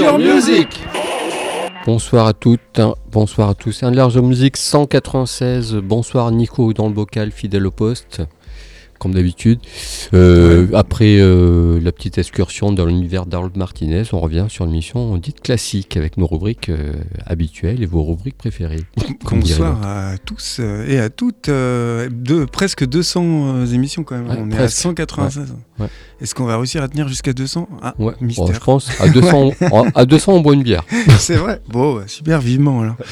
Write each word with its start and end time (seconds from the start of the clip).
Music 0.00 0.68
Bonsoir 1.84 2.26
à 2.28 2.32
toutes, 2.32 2.78
hein, 2.78 2.94
bonsoir 3.10 3.48
à 3.48 3.54
tous. 3.54 3.82
Enlargeur 3.82 4.22
Music 4.22 4.56
196. 4.56 5.74
Bonsoir 5.76 6.30
Nico 6.30 6.72
dans 6.72 6.86
le 6.86 6.92
bocal, 6.94 7.32
fidèle 7.32 7.66
au 7.66 7.72
poste, 7.72 8.22
comme 8.98 9.14
d'habitude. 9.14 9.60
Euh, 10.14 10.66
Après 10.74 11.18
euh, 11.20 11.80
la 11.82 11.92
petite 11.92 12.18
excursion 12.18 12.72
dans 12.72 12.84
l'univers 12.86 13.26
d'Harold 13.26 13.56
Martinez, 13.56 14.02
on 14.12 14.20
revient 14.20 14.46
sur 14.48 14.64
une 14.64 14.70
mission 14.72 15.16
dite 15.16 15.40
classique 15.40 15.96
avec 15.96 16.16
nos 16.16 16.26
rubriques 16.26 16.68
euh, 16.68 16.92
habituelles 17.26 17.82
et 17.82 17.86
vos 17.86 18.02
rubriques 18.04 18.36
préférées. 18.38 18.82
Bonsoir 19.30 19.78
à 19.86 20.18
tous 20.18 20.60
et 20.60 20.98
à 20.98 21.08
toutes. 21.10 21.48
de, 21.48 22.44
presque 22.44 22.84
200 22.86 23.22
euh, 23.24 23.66
émissions 23.66 24.02
quand 24.04 24.16
même. 24.16 24.28
Ouais, 24.28 24.36
On 24.40 24.50
est 24.50 24.54
à 24.54 24.58
presque. 24.58 24.78
196. 24.78 25.38
Ouais. 25.78 25.84
Ouais. 25.84 25.90
Est-ce 26.20 26.34
qu'on 26.34 26.44
va 26.46 26.56
réussir 26.56 26.82
à 26.82 26.88
tenir 26.88 27.06
jusqu'à 27.08 27.32
200 27.32 27.68
Ah, 27.82 27.94
Ouais, 27.98 28.12
bon, 28.20 28.26
mystère. 28.26 28.52
je 28.52 28.60
pense 28.60 28.90
à 29.00 29.08
200, 29.08 29.52
en- 29.72 29.86
à 29.94 30.04
200 30.04 30.32
on 30.34 30.40
boit 30.40 30.54
une 30.54 30.62
bière. 30.64 30.82
C'est 31.18 31.36
vrai. 31.36 31.60
Bon, 31.68 32.02
super 32.06 32.40
vivement 32.40 32.80
alors. 32.80 32.96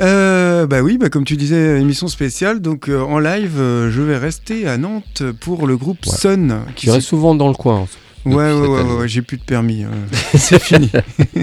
Euh, 0.00 0.66
bah 0.66 0.80
oui, 0.82 0.96
bah 0.98 1.08
comme 1.10 1.24
tu 1.24 1.36
disais, 1.36 1.80
émission 1.80 2.08
spéciale. 2.08 2.60
Donc 2.60 2.88
euh, 2.88 3.00
en 3.00 3.18
live, 3.18 3.54
euh, 3.58 3.90
je 3.90 4.00
vais 4.02 4.16
rester 4.16 4.66
à 4.68 4.76
Nantes 4.78 5.22
pour 5.40 5.66
le 5.66 5.76
groupe 5.76 5.98
Ouais. 6.06 6.16
Sun. 6.16 6.60
qui 6.76 6.86
Tu 6.86 6.90
restes 6.92 7.08
souvent 7.08 7.34
dans 7.34 7.48
le 7.48 7.54
coin. 7.54 7.86
Ouais, 8.24 8.34
ouais, 8.34 8.44
depuis 8.52 8.60
cette 8.60 8.68
ouais, 8.70 8.80
année. 8.80 8.92
ouais, 9.00 9.08
j'ai 9.08 9.22
plus 9.22 9.36
de 9.38 9.42
permis. 9.42 9.84
euh, 9.84 9.88
c'est 10.36 10.62
fini. 10.62 10.90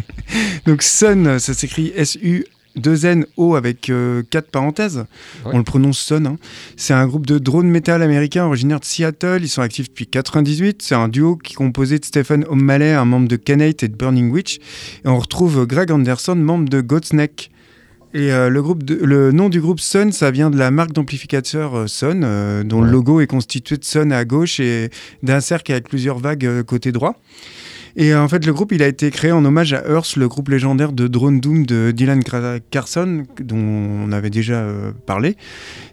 Donc 0.65 0.81
Sun, 0.83 1.39
ça 1.39 1.53
s'écrit 1.53 1.91
S-U. 1.95 2.45
2 2.77 3.05
N 3.05 3.25
O 3.37 3.55
avec 3.55 3.89
4 4.29 4.51
parenthèses. 4.51 4.97
Ouais. 5.45 5.51
On 5.53 5.57
le 5.59 5.63
prononce 5.63 5.97
Sun. 5.97 6.27
hein. 6.27 6.35
C'est 6.75 6.93
un 6.93 7.07
groupe 7.07 7.25
de 7.25 7.39
drone 7.39 7.69
metal 7.69 8.01
américain 8.03 8.43
originaire 8.45 8.81
de 8.81 8.85
Seattle. 8.85 9.39
Ils 9.43 9.47
sont 9.47 9.61
actifs 9.61 9.87
depuis 9.87 10.07
98. 10.07 10.81
C'est 10.81 10.93
un 10.95 11.07
duo 11.07 11.37
qui 11.37 11.53
est 11.53 11.55
composé 11.55 11.99
de 11.99 12.03
Stephen 12.05 12.43
O'Malley, 12.49 12.91
un 12.91 13.05
membre 13.05 13.29
de 13.29 13.37
Canate 13.37 13.83
et 13.83 13.87
de 13.87 13.95
Burning 13.95 14.29
Witch. 14.29 14.57
Et 15.05 15.07
on 15.07 15.17
retrouve 15.17 15.65
Greg 15.65 15.89
Anderson, 15.89 16.35
membre 16.35 16.67
de 16.67 16.81
Godsneck. 16.81 17.49
Et 18.15 18.31
euh, 18.31 18.47
le, 18.47 18.61
groupe 18.63 18.83
de- 18.83 18.95
le 18.95 19.33
nom 19.33 19.49
du 19.49 19.59
groupe 19.59 19.81
Sun, 19.81 20.13
ça 20.13 20.31
vient 20.31 20.49
de 20.49 20.57
la 20.57 20.71
marque 20.71 20.93
d'amplificateur 20.93 21.75
euh, 21.75 21.87
Sun, 21.87 22.23
euh, 22.23 22.63
dont 22.63 22.79
le 22.79 22.89
logo 22.89 23.19
est 23.19 23.27
constitué 23.27 23.75
de 23.75 23.83
Sun 23.83 24.13
à 24.13 24.23
gauche 24.23 24.61
et 24.61 24.89
d'un 25.21 25.41
cercle 25.41 25.73
avec 25.73 25.89
plusieurs 25.89 26.17
vagues 26.17 26.63
côté 26.63 26.93
droit. 26.93 27.19
Et 27.97 28.13
euh, 28.13 28.21
en 28.21 28.27
fait, 28.27 28.45
le 28.45 28.53
groupe, 28.53 28.71
il 28.73 28.83
a 28.83 28.87
été 28.87 29.09
créé 29.09 29.31
en 29.31 29.45
hommage 29.45 29.73
à 29.73 29.83
Earth, 29.89 30.17
le 30.17 30.27
groupe 30.27 30.49
légendaire 30.49 30.91
de 30.91 31.07
Drone 31.07 31.39
Doom 31.39 31.65
de 31.65 31.91
Dylan 31.91 32.21
Carson, 32.69 33.23
dont 33.41 33.55
on 33.57 34.11
avait 34.11 34.29
déjà 34.29 34.55
euh, 34.55 34.91
parlé. 35.05 35.37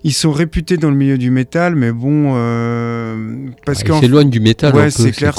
Ils 0.03 0.13
sont 0.13 0.33
réputés 0.33 0.77
dans 0.77 0.91
le 0.91 0.97
milieu 0.97 1.17
du 1.17 1.31
métal, 1.31 1.77
mais 1.77 1.93
bon, 1.93 2.33
euh, 2.35 3.47
parce 3.65 3.81
Ouais, 3.83 3.89
qu'en 3.89 3.99
il 3.99 4.01
s'éloigne 4.01 4.31
du 4.31 4.41
métal. 4.41 4.73
un 4.73 4.77
Ouais, 4.77 4.85
peu, 4.87 4.91
c'est 4.91 5.13
clair, 5.13 5.37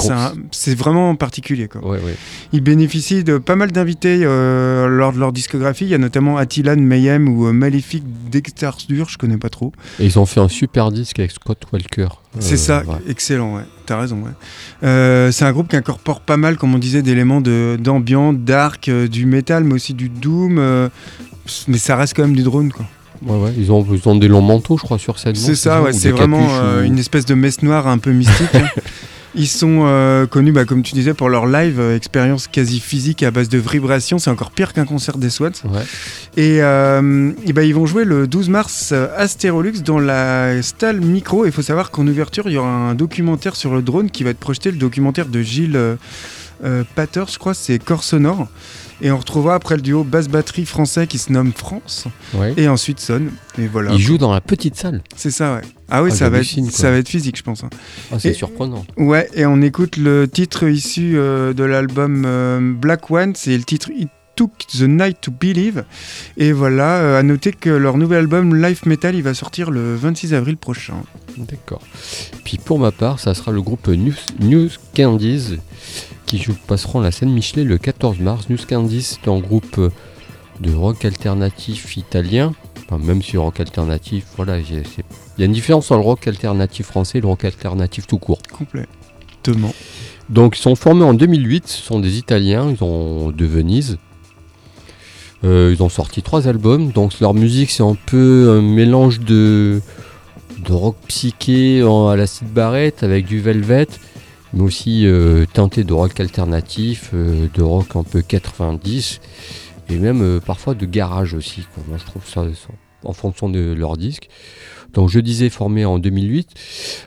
c'est 0.52 0.74
vraiment 0.74 1.14
particulier. 1.16 1.68
Quoi. 1.68 1.86
Ouais, 1.86 1.98
ouais. 1.98 2.14
Ils 2.52 2.62
bénéficient 2.62 3.24
de 3.24 3.36
pas 3.36 3.56
mal 3.56 3.70
d'invités 3.70 4.20
euh, 4.22 4.88
lors 4.88 5.12
de 5.12 5.18
leur 5.18 5.32
discographie. 5.32 5.84
Il 5.84 5.90
y 5.90 5.94
a 5.94 5.98
notamment 5.98 6.38
Attilan 6.38 6.76
Mayhem 6.76 7.28
ou 7.28 7.52
Maléfique 7.52 8.04
Dextarsdur, 8.30 9.08
je 9.10 9.18
connais 9.18 9.36
pas 9.38 9.50
trop. 9.50 9.72
Et 10.00 10.06
ils 10.06 10.18
ont 10.18 10.26
fait 10.26 10.40
un 10.40 10.48
super 10.48 10.90
disque 10.90 11.18
avec 11.18 11.30
Scott 11.32 11.62
Walker. 11.72 12.08
C'est 12.40 12.56
ça, 12.56 12.82
ouais. 12.86 12.96
excellent, 13.08 13.56
ouais. 13.56 13.62
T'as 13.86 13.98
raison, 14.00 14.16
ouais. 14.22 14.30
Euh, 14.82 15.30
c'est 15.30 15.44
un 15.44 15.52
groupe 15.52 15.68
qui 15.68 15.76
incorpore 15.76 16.20
pas 16.20 16.36
mal, 16.36 16.56
comme 16.56 16.74
on 16.74 16.78
disait, 16.78 17.02
d'éléments 17.02 17.40
de- 17.40 17.76
d'ambiance, 17.78 18.34
dark, 18.38 18.88
euh, 18.88 19.08
du 19.08 19.26
métal, 19.26 19.64
mais 19.64 19.74
aussi 19.74 19.92
du 19.94 20.08
doom. 20.08 20.56
euh, 20.58 20.88
mais 21.68 21.76
ça 21.78 21.96
reste 21.96 22.14
quand 22.16 22.22
même 22.22 22.34
du 22.36 22.42
drone, 22.42 22.72
quoi. 22.72 22.86
Ouais, 23.26 23.38
ouais, 23.38 23.54
ils 23.56 23.70
ont, 23.70 23.86
ils 23.92 24.08
ont 24.08 24.16
des 24.16 24.28
longs 24.28 24.40
manteaux, 24.42 24.76
je 24.78 24.82
crois, 24.82 24.98
sur 24.98 25.18
scène. 25.18 25.34
C'est 25.34 25.54
ça, 25.54 25.82
ouais. 25.82 25.90
Ou 25.90 25.98
C'est 25.98 26.10
vraiment 26.10 26.48
une 26.82 26.98
espèce 26.98 27.24
de 27.26 27.34
messe 27.34 27.62
noire 27.62 27.86
un 27.86 27.98
peu 27.98 28.12
mystique. 28.12 28.54
hein. 28.54 28.66
Ils 29.36 29.48
sont 29.48 29.82
euh, 29.84 30.26
connus, 30.26 30.52
bah, 30.52 30.64
comme 30.64 30.82
tu 30.82 30.94
disais, 30.94 31.12
pour 31.12 31.28
leur 31.28 31.46
live, 31.46 31.80
euh, 31.80 31.96
expérience 31.96 32.46
quasi 32.46 32.78
physique 32.78 33.22
à 33.24 33.32
base 33.32 33.48
de 33.48 33.58
vibrations. 33.58 34.18
C'est 34.18 34.30
encore 34.30 34.52
pire 34.52 34.72
qu'un 34.72 34.84
concert 34.84 35.18
des 35.18 35.28
SWAT. 35.28 35.50
Ouais. 35.64 35.82
Et, 36.36 36.62
euh, 36.62 37.32
et 37.44 37.52
ben, 37.52 37.62
ils 37.62 37.74
vont 37.74 37.86
jouer 37.86 38.04
le 38.04 38.28
12 38.28 38.48
mars 38.48 38.92
à 38.92 39.26
Stérolux 39.26 39.82
dans 39.82 39.98
la 39.98 40.62
Stalle 40.62 41.00
Micro. 41.00 41.46
Il 41.46 41.52
faut 41.52 41.62
savoir 41.62 41.90
qu'en 41.90 42.06
ouverture, 42.06 42.44
il 42.46 42.52
y 42.52 42.58
aura 42.58 42.68
un 42.68 42.94
documentaire 42.94 43.56
sur 43.56 43.74
le 43.74 43.82
drone 43.82 44.10
qui 44.10 44.22
va 44.22 44.30
être 44.30 44.38
projeté, 44.38 44.70
le 44.70 44.78
documentaire 44.78 45.26
de 45.26 45.42
Gilles 45.42 45.78
Pater, 46.94 47.24
je 47.30 47.38
crois, 47.38 47.54
c'est 47.54 47.78
Corps 47.78 48.04
Sonore. 48.04 48.48
Et 49.02 49.10
on 49.10 49.18
retrouvera 49.18 49.54
après 49.56 49.76
le 49.76 49.82
duo 49.82 50.04
basse-batterie 50.04 50.66
français 50.66 51.06
qui 51.06 51.18
se 51.18 51.32
nomme 51.32 51.52
France. 51.52 52.04
Ouais. 52.34 52.54
Et 52.56 52.68
ensuite 52.68 53.00
Son. 53.00 53.22
Et 53.58 53.66
voilà. 53.66 53.92
Ils 53.92 54.00
jouent 54.00 54.18
dans 54.18 54.32
la 54.32 54.40
petite 54.40 54.76
salle. 54.76 55.02
C'est 55.16 55.30
ça, 55.30 55.54
ouais. 55.56 55.62
Ah 55.90 56.02
oui, 56.02 56.10
Ah, 56.12 56.16
ça, 56.16 56.30
va 56.30 56.38
être, 56.38 56.44
j'hallucine, 56.44 56.68
quoi. 56.70 56.78
ça 56.78 56.90
va 56.90 56.96
être 56.98 57.08
physique, 57.08 57.36
je 57.36 57.42
pense. 57.42 57.64
hein. 57.64 57.70
Ah, 58.12 58.18
c'est 58.18 58.32
surprenant. 58.32 58.84
Ouais, 58.96 59.28
et 59.34 59.46
on 59.46 59.60
écoute 59.62 59.96
le 59.96 60.26
titre 60.28 60.64
issu 60.68 61.14
euh, 61.16 61.52
de 61.52 61.64
l'album 61.64 62.24
euh, 62.26 62.72
Black 62.74 63.10
One, 63.10 63.34
c'est 63.34 63.56
le 63.56 63.64
titre 63.64 63.90
It 63.96 64.08
Took 64.36 64.50
the 64.76 64.82
Night 64.82 65.18
to 65.20 65.30
Believe. 65.30 65.84
Et 66.36 66.50
voilà, 66.52 66.96
euh, 66.96 67.20
à 67.20 67.22
noter 67.22 67.52
que 67.52 67.70
leur 67.70 67.96
nouvel 67.98 68.18
album 68.18 68.54
Life 68.60 68.84
Metal, 68.86 69.14
il 69.14 69.22
va 69.22 69.32
sortir 69.34 69.70
le 69.70 69.94
26 69.94 70.34
avril 70.34 70.56
prochain. 70.56 70.94
D'accord. 71.36 71.82
Puis 72.44 72.58
pour 72.58 72.78
ma 72.80 72.90
part, 72.90 73.20
ça 73.20 73.34
sera 73.34 73.52
le 73.52 73.62
groupe 73.62 73.86
News, 73.88 74.14
News 74.40 74.70
Candies 74.96 75.58
qui 76.26 76.38
joue, 76.38 76.54
passeront 76.66 77.00
la 77.00 77.10
scène 77.10 77.30
Michelet 77.30 77.64
le 77.64 77.78
14 77.78 78.18
mars. 78.20 78.48
News 78.50 78.58
Candies, 78.68 79.02
c'est 79.02 79.28
un 79.30 79.38
groupe 79.38 79.80
de 80.60 80.72
rock 80.72 81.04
alternatif 81.04 81.96
italien. 81.96 82.52
Enfin, 82.86 82.98
même 83.04 83.22
si 83.22 83.36
rock 83.36 83.60
alternatif, 83.60 84.24
voilà, 84.36 84.58
il 84.58 84.82
y 85.38 85.42
a 85.42 85.46
une 85.46 85.52
différence 85.52 85.90
entre 85.90 86.00
le 86.00 86.04
rock 86.06 86.26
alternatif 86.28 86.86
français 86.86 87.18
et 87.18 87.20
le 87.20 87.26
rock 87.28 87.44
alternatif 87.44 88.06
tout 88.06 88.18
court. 88.18 88.40
Complètement. 88.52 89.72
Donc 90.30 90.56
ils 90.56 90.60
sont 90.62 90.74
formés 90.74 91.04
en 91.04 91.12
2008, 91.14 91.68
ce 91.68 91.82
sont 91.82 92.00
des 92.00 92.16
Italiens, 92.18 92.70
ils 92.70 92.78
sont 92.78 93.30
de 93.30 93.44
Venise. 93.44 93.98
Euh, 95.44 95.74
ils 95.76 95.82
ont 95.82 95.90
sorti 95.90 96.22
trois 96.22 96.48
albums, 96.48 96.90
donc 96.92 97.20
leur 97.20 97.34
musique 97.34 97.70
c'est 97.70 97.82
un 97.82 97.96
peu 98.06 98.56
un 98.58 98.62
mélange 98.62 99.20
de, 99.20 99.82
de 100.66 100.72
rock 100.72 100.96
psyché 101.08 101.82
en- 101.82 102.08
à 102.08 102.16
la 102.16 102.26
Sid 102.26 102.48
Barrett 102.48 103.02
avec 103.02 103.26
du 103.26 103.40
Velvet, 103.40 103.88
mais 104.54 104.62
aussi 104.62 105.06
euh, 105.06 105.44
teinté 105.52 105.84
de 105.84 105.92
rock 105.92 106.18
alternatif, 106.20 107.10
euh, 107.14 107.46
de 107.52 107.62
rock 107.62 107.96
un 107.96 108.02
peu 108.04 108.22
90, 108.22 109.20
et 109.90 109.96
même 109.98 110.22
euh, 110.22 110.40
parfois 110.40 110.74
de 110.74 110.86
garage 110.86 111.34
aussi. 111.34 111.62
Moi 111.88 111.98
je 111.98 112.04
trouve 112.04 112.26
ça, 112.26 112.44
en 113.04 113.12
fonction 113.12 113.48
de 113.50 113.72
leur 113.72 113.96
disque. 113.96 114.28
Donc 114.94 115.08
je 115.10 115.18
disais 115.18 115.50
formé 115.50 115.84
en 115.84 115.98
2008. 115.98 116.50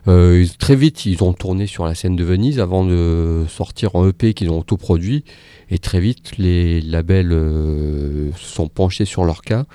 Euh, 0.10 0.42
ils- 0.44 0.58
très 0.58 0.76
vite, 0.76 1.06
ils 1.06 1.24
ont 1.24 1.32
tourné 1.34 1.68
sur 1.68 1.86
la 1.86 1.96
scène 1.96 2.16
de 2.18 2.24
Venise 2.24 2.60
avant 2.60 2.84
de 2.86 3.46
sortir 3.48 3.96
en 3.96 4.06
EP 4.08 4.34
qu'ils 4.34 4.50
ont 4.50 4.60
autoproduit. 4.60 5.24
Et 5.70 5.80
très 5.80 6.00
vite, 6.02 6.38
les 6.38 6.82
labels 6.82 7.30
se 7.32 8.46
sont 8.46 8.68
penchés 8.68 9.06
sur 9.06 9.24
leur 9.26 9.42
cas. 9.42 9.66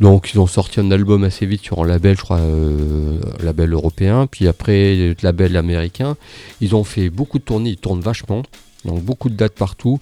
Donc 0.00 0.32
ils 0.32 0.38
ont 0.38 0.46
sorti 0.46 0.78
un 0.80 0.90
album 0.92 1.24
assez 1.24 1.44
vite 1.44 1.62
sur 1.62 1.82
un 1.82 1.86
label, 1.86 2.16
je 2.16 2.22
crois, 2.22 2.38
euh, 2.38 3.18
label 3.42 3.72
européen. 3.72 4.26
Puis 4.30 4.46
après, 4.46 5.14
label 5.22 5.56
américain. 5.56 6.16
Ils 6.60 6.76
ont 6.76 6.84
fait 6.84 7.10
beaucoup 7.10 7.38
de 7.38 7.44
tournées, 7.44 7.70
ils 7.70 7.76
tournent 7.76 8.00
vachement. 8.00 8.42
Donc 8.84 9.02
beaucoup 9.02 9.28
de 9.28 9.34
dates 9.34 9.54
partout. 9.54 9.98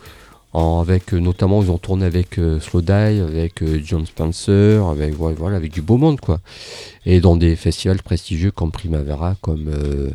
En- 0.52 0.80
avec 0.80 1.12
euh, 1.12 1.18
notamment, 1.18 1.62
ils 1.62 1.70
ont 1.70 1.76
tourné 1.78 2.04
avec 2.06 2.38
euh, 2.38 2.58
avec 3.28 3.62
euh, 3.62 3.80
John 3.84 4.06
Spencer, 4.06 4.86
avec 4.86 5.14
voilà, 5.14 5.56
avec 5.56 5.72
du 5.72 5.82
beau 5.82 5.96
monde 5.98 6.20
quoi 6.20 6.40
et 7.04 7.20
dans 7.20 7.36
des 7.36 7.56
festivals 7.56 8.02
prestigieux 8.02 8.50
comme 8.50 8.72
Primavera, 8.72 9.36
comme 9.40 9.68
euh, 9.68 10.10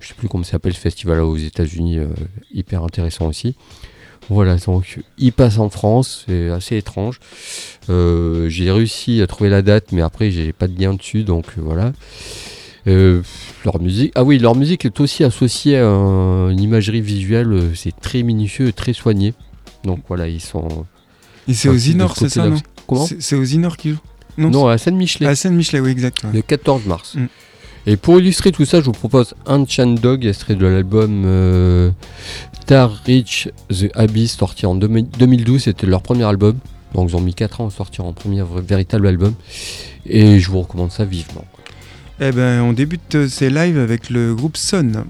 je 0.00 0.08
sais 0.08 0.14
plus 0.14 0.28
comment 0.28 0.44
s'appelle, 0.44 0.74
ce 0.74 0.80
festival 0.80 1.20
aux 1.20 1.36
États-Unis, 1.36 1.98
hyper 2.52 2.84
intéressant 2.84 3.26
aussi. 3.26 3.54
Voilà, 4.30 4.56
donc 4.56 5.00
il 5.18 5.32
passe 5.32 5.58
en 5.58 5.68
France, 5.70 6.24
c'est 6.26 6.48
assez 6.50 6.76
étrange. 6.76 7.18
Euh, 7.90 8.48
j'ai 8.48 8.70
réussi 8.70 9.20
à 9.20 9.26
trouver 9.26 9.50
la 9.50 9.60
date, 9.60 9.92
mais 9.92 10.02
après 10.02 10.30
j'ai 10.30 10.52
pas 10.52 10.68
de 10.68 10.80
lien 10.80 10.94
dessus, 10.94 11.24
donc 11.24 11.46
euh, 11.58 11.62
voilà. 11.62 11.92
Euh, 12.86 13.20
leur 13.64 13.80
musique, 13.82 14.12
ah 14.14 14.24
oui, 14.24 14.38
leur 14.38 14.54
musique 14.54 14.84
est 14.86 15.00
aussi 15.00 15.22
associée 15.24 15.76
à 15.78 15.86
un- 15.86 16.48
une 16.50 16.60
imagerie 16.60 17.00
visuelle, 17.02 17.70
c'est 17.74 17.94
très 18.00 18.22
minutieux, 18.22 18.72
très 18.72 18.92
soigné. 18.94 19.34
Donc 19.84 19.98
voilà, 20.08 20.28
ils 20.28 20.40
sont. 20.40 20.86
Et 21.48 21.52
c'est 21.54 21.68
aux 21.68 21.76
Inor, 21.76 22.16
ce 22.16 22.28
c'est 22.28 22.40
ça, 22.40 22.48
non 22.48 22.56
Comment 22.86 23.06
C'est 23.18 23.36
aux 23.36 23.44
Inor 23.44 23.76
qu'ils 23.76 23.94
jouent 23.94 24.00
Non, 24.38 24.68
à 24.68 24.78
Seine-Michelet. 24.78 25.26
À 25.26 25.34
Seine-Michelet, 25.34 25.80
oui, 25.80 25.90
exact. 25.90 26.22
ouais. 26.24 26.30
le 26.32 26.42
14 26.42 26.86
mars. 26.86 27.16
Mm. 27.16 27.26
Et 27.86 27.96
pour 27.96 28.18
illustrer 28.20 28.52
tout 28.52 28.66
ça, 28.66 28.80
je 28.80 28.84
vous 28.86 28.92
propose 28.92 29.34
Ancient 29.46 29.86
Dog, 29.86 30.26
extrait 30.26 30.54
de 30.54 30.66
l'album 30.66 31.22
euh, 31.24 31.90
Tar 32.66 33.02
Reach 33.06 33.48
the 33.68 33.90
Abyss, 33.94 34.36
sorti 34.36 34.66
en 34.66 34.74
2012. 34.74 35.62
C'était 35.62 35.86
leur 35.86 36.02
premier 36.02 36.24
album. 36.24 36.58
Donc 36.94 37.10
ils 37.10 37.16
ont 37.16 37.20
mis 37.20 37.34
4 37.34 37.60
ans 37.60 37.68
à 37.68 37.70
sortir 37.70 38.04
en 38.04 38.12
premier 38.12 38.42
véritable 38.44 39.06
album. 39.06 39.34
Et 40.06 40.40
je 40.40 40.50
vous 40.50 40.60
recommande 40.60 40.90
ça 40.90 41.04
vivement. 41.04 41.44
Eh 42.20 42.32
ben, 42.32 42.62
on 42.62 42.72
débute 42.72 43.28
ces 43.28 43.48
lives 43.48 43.78
avec 43.78 44.10
le 44.10 44.34
groupe 44.34 44.56
Son. 44.56 45.04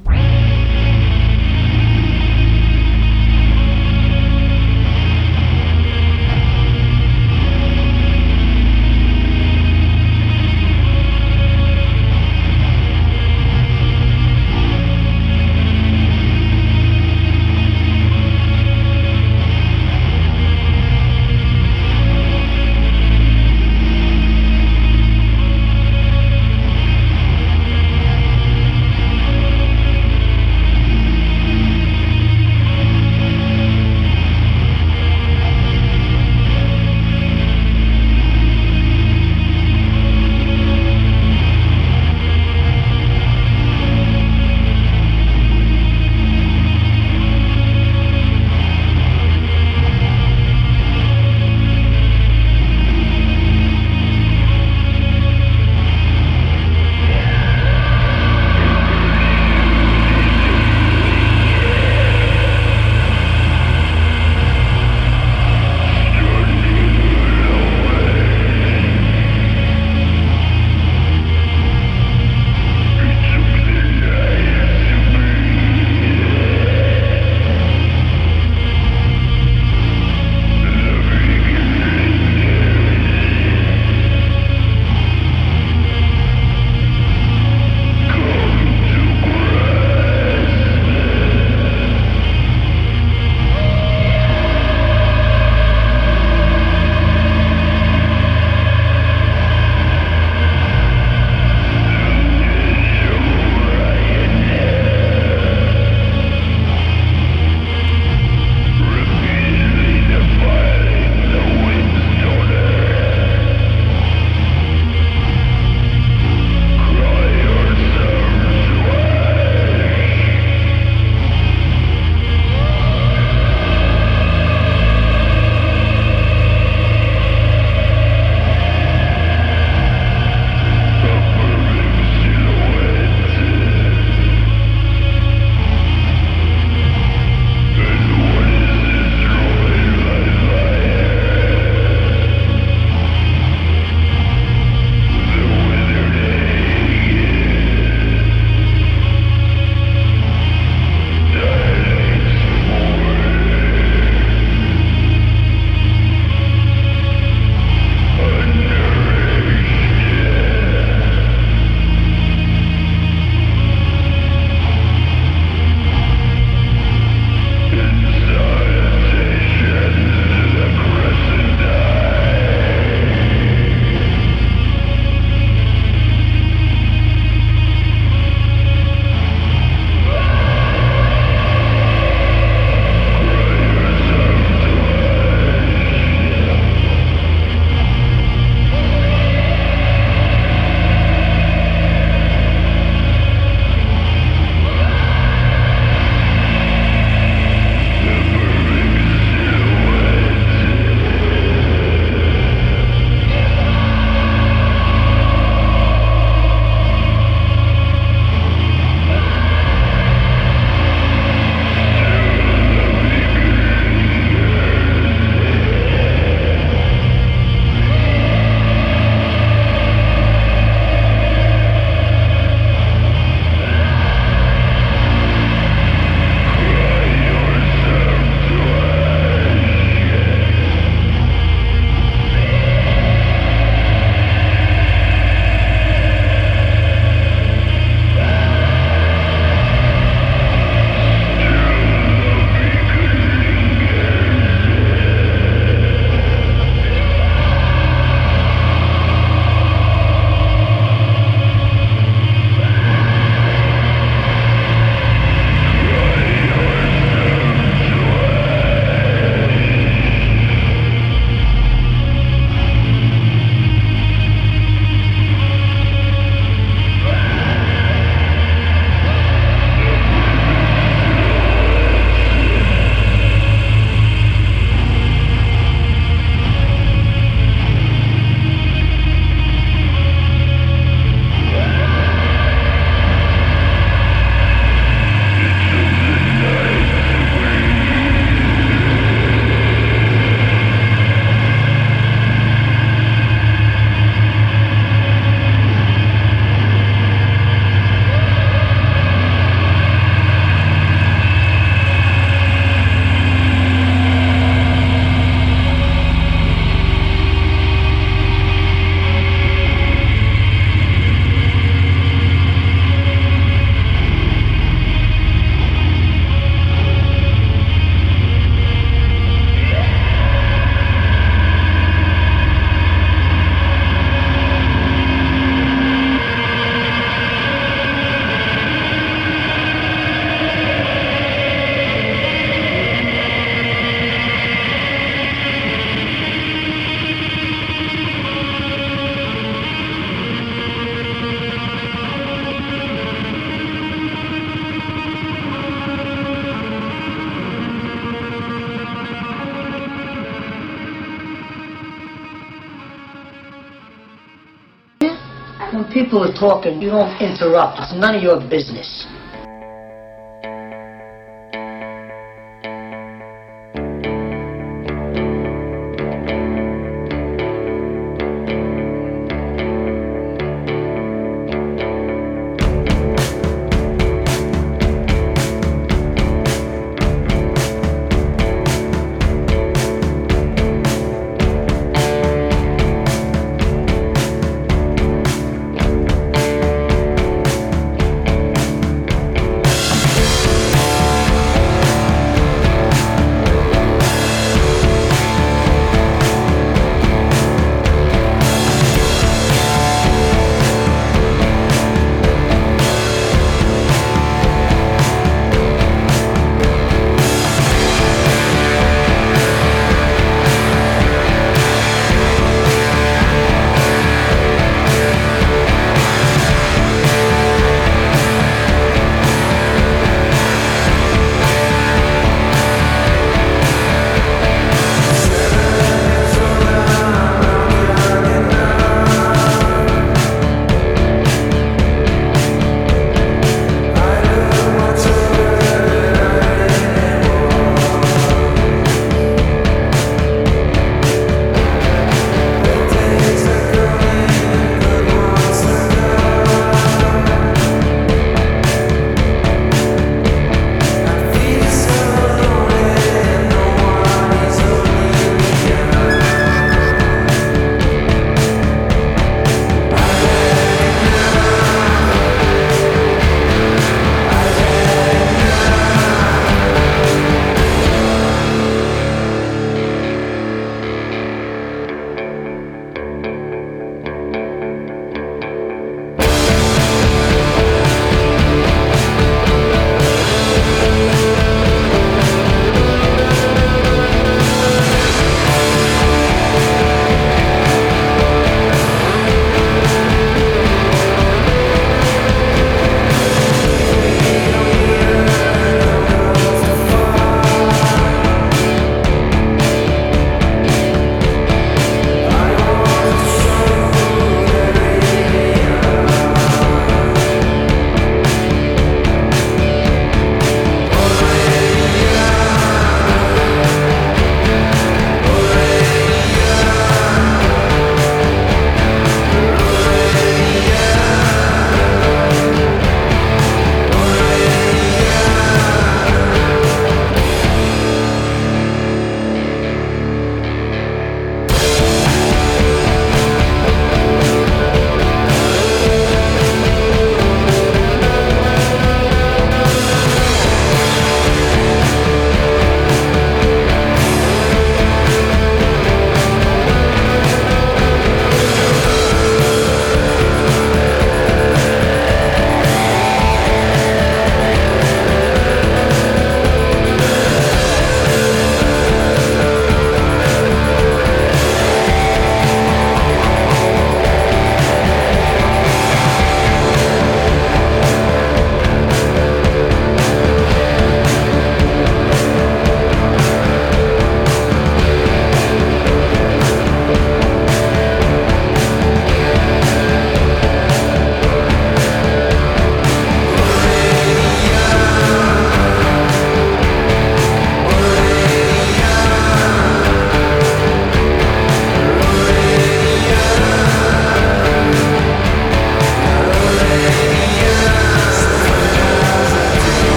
Talking, 356.41 356.81
you 356.81 356.89
don't 356.89 357.13
interrupt. 357.21 357.79
It's 357.79 357.93
none 357.95 358.17
of 358.17 358.23
your 358.23 358.41
business. 358.41 359.07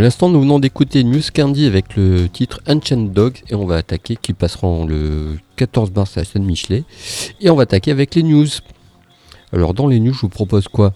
L'instant, 0.00 0.28
nous 0.28 0.40
venons 0.40 0.58
d'écouter 0.58 1.04
News 1.04 1.20
Candy 1.34 1.66
avec 1.66 1.96
le 1.96 2.28
titre 2.28 2.60
Ancient 2.66 2.96
Dog 2.96 3.42
et 3.50 3.54
on 3.54 3.66
va 3.66 3.76
attaquer, 3.76 4.16
qui 4.16 4.32
passeront 4.32 4.86
le 4.86 5.36
14 5.56 5.92
mars 5.94 6.16
à 6.16 6.24
Saint-Michelet. 6.24 6.84
Et 7.40 7.50
on 7.50 7.56
va 7.56 7.64
attaquer 7.64 7.90
avec 7.90 8.14
les 8.14 8.22
news. 8.22 8.46
Alors 9.52 9.74
dans 9.74 9.88
les 9.88 9.98
news, 9.98 10.14
je 10.14 10.20
vous 10.20 10.28
propose 10.28 10.68
quoi? 10.68 10.94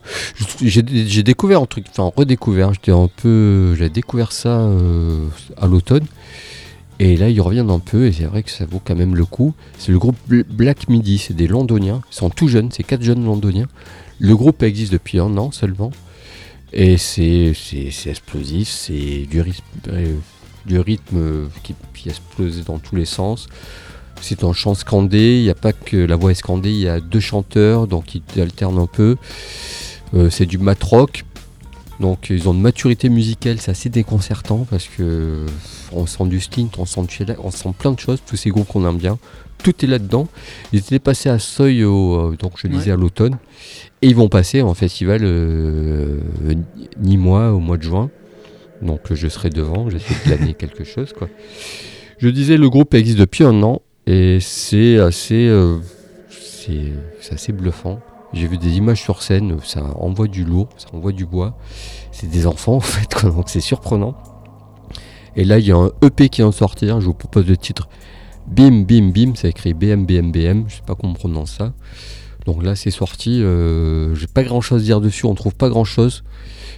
J'ai 0.62 0.82
découvert 0.82 1.60
un 1.60 1.66
truc, 1.66 1.86
enfin 1.90 2.10
redécouvert, 2.16 2.72
j'étais 2.72 2.92
un 2.92 3.08
peu, 3.08 3.74
j'ai 3.76 3.90
découvert 3.90 4.32
ça 4.32 4.60
euh, 4.60 5.26
à 5.56 5.66
l'automne. 5.66 6.06
Et 7.00 7.16
là, 7.16 7.28
ils 7.28 7.40
reviennent 7.40 7.70
un 7.70 7.80
peu, 7.80 8.06
et 8.06 8.12
c'est 8.12 8.24
vrai 8.24 8.44
que 8.44 8.50
ça 8.50 8.64
vaut 8.64 8.80
quand 8.82 8.94
même 8.94 9.16
le 9.16 9.24
coup. 9.24 9.54
C'est 9.78 9.90
le 9.90 9.98
groupe 9.98 10.16
Black 10.28 10.88
Midi, 10.88 11.18
c'est 11.18 11.34
des 11.34 11.48
londoniens. 11.48 12.00
Ils 12.12 12.14
sont 12.14 12.30
tout 12.30 12.46
jeunes, 12.46 12.70
c'est 12.70 12.84
quatre 12.84 13.02
jeunes 13.02 13.24
londoniens. 13.24 13.66
Le 14.20 14.36
groupe 14.36 14.62
existe 14.62 14.92
depuis 14.92 15.18
un 15.18 15.36
an 15.36 15.50
seulement. 15.50 15.90
Et 16.76 16.98
c'est 16.98 17.54
explosif, 18.06 18.68
c'est 18.68 19.26
du 19.30 19.42
du 20.66 20.80
rythme 20.80 21.16
euh, 21.16 21.46
qui, 21.62 21.74
qui 21.94 22.08
explose 22.08 22.64
dans 22.64 22.78
tous 22.78 22.96
les 22.96 23.04
sens. 23.04 23.46
C'est 24.20 24.44
un 24.44 24.52
chant 24.52 24.74
scandé, 24.74 25.36
il 25.36 25.42
n'y 25.42 25.50
a 25.50 25.54
pas 25.54 25.72
que 25.72 25.96
la 25.96 26.16
voix 26.16 26.30
est 26.30 26.36
scandée, 26.36 26.70
il 26.70 26.80
y 26.80 26.88
a 26.88 27.00
deux 27.00 27.20
chanteurs, 27.20 27.86
donc 27.86 28.14
ils 28.14 28.40
alternent 28.40 28.78
un 28.78 28.86
peu. 28.86 29.16
Euh, 30.14 30.30
c'est 30.30 30.46
du 30.46 30.58
mat 30.58 30.82
rock, 30.82 31.24
donc 32.00 32.30
ils 32.30 32.48
ont 32.48 32.54
une 32.54 32.60
maturité 32.60 33.08
musicale, 33.08 33.60
c'est 33.60 33.70
assez 33.70 33.88
déconcertant 33.88 34.66
parce 34.70 34.86
que 34.86 35.46
on 35.92 36.06
sent 36.06 36.26
du 36.26 36.40
Stint, 36.40 36.70
on 36.78 36.86
sent, 36.86 37.02
du 37.02 37.26
on 37.38 37.50
sent 37.50 37.74
plein 37.78 37.92
de 37.92 38.00
choses, 38.00 38.20
tous 38.26 38.36
ces 38.36 38.50
groupes 38.50 38.68
qu'on 38.68 38.88
aime 38.88 38.98
bien. 38.98 39.18
Tout 39.62 39.84
est 39.84 39.88
là-dedans. 39.88 40.28
Ils 40.72 40.80
étaient 40.80 40.98
passés 40.98 41.30
à 41.30 41.38
Seuil, 41.38 41.84
au, 41.84 42.32
euh, 42.32 42.36
donc 42.36 42.52
je 42.56 42.66
disais 42.66 42.90
à 42.90 42.96
l'automne, 42.96 43.38
et 44.04 44.08
ils 44.08 44.14
vont 44.14 44.28
passer 44.28 44.60
en 44.60 44.74
festival 44.74 45.20
euh, 45.22 46.20
Nîmois 46.98 47.52
au 47.52 47.58
mois 47.58 47.78
de 47.78 47.82
juin. 47.82 48.10
Donc 48.82 49.00
je 49.10 49.28
serai 49.28 49.48
devant, 49.48 49.88
j'essaie 49.88 50.12
de 50.12 50.36
planer 50.36 50.52
quelque 50.58 50.84
chose. 50.84 51.14
Quoi. 51.14 51.30
Je 52.18 52.28
disais, 52.28 52.58
le 52.58 52.68
groupe 52.68 52.92
existe 52.92 53.18
depuis 53.18 53.44
un 53.44 53.62
an 53.62 53.80
et 54.06 54.40
c'est 54.40 54.98
assez, 54.98 55.48
euh, 55.48 55.78
c'est 56.28 56.92
c'est 57.18 57.32
assez 57.32 57.52
bluffant. 57.52 57.98
J'ai 58.34 58.46
vu 58.46 58.58
des 58.58 58.76
images 58.76 59.00
sur 59.00 59.22
scène, 59.22 59.56
ça 59.64 59.82
envoie 59.96 60.26
du 60.26 60.44
lourd, 60.44 60.68
ça 60.76 60.88
envoie 60.92 61.12
du 61.12 61.24
bois. 61.24 61.56
C'est 62.12 62.28
des 62.28 62.46
enfants 62.46 62.74
en 62.74 62.80
fait, 62.80 63.14
quoi, 63.14 63.30
donc 63.30 63.48
c'est 63.48 63.60
surprenant. 63.60 64.14
Et 65.34 65.44
là, 65.44 65.58
il 65.58 65.66
y 65.66 65.72
a 65.72 65.76
un 65.76 65.90
EP 66.02 66.28
qui 66.28 66.42
vient 66.42 66.50
de 66.50 66.54
sortir, 66.54 67.00
je 67.00 67.06
vous 67.06 67.14
propose 67.14 67.46
le 67.46 67.56
titre 67.56 67.88
Bim 68.46 68.82
Bim 68.82 69.12
Bim, 69.14 69.34
ça 69.34 69.48
écrit 69.48 69.72
BM 69.72 70.04
BM 70.04 70.30
BM, 70.30 70.64
je 70.68 70.76
sais 70.76 70.82
pas 70.86 70.94
comment 70.94 71.12
on 71.12 71.16
prononce 71.16 71.56
ça. 71.56 71.72
Donc 72.46 72.62
là, 72.62 72.74
c'est 72.76 72.90
sorti, 72.90 73.40
euh, 73.42 74.14
j'ai 74.14 74.26
pas 74.26 74.42
grand 74.42 74.60
chose 74.60 74.82
à 74.82 74.84
dire 74.84 75.00
dessus, 75.00 75.24
on 75.26 75.34
trouve 75.34 75.54
pas 75.54 75.68
grand 75.68 75.84
chose. 75.84 76.24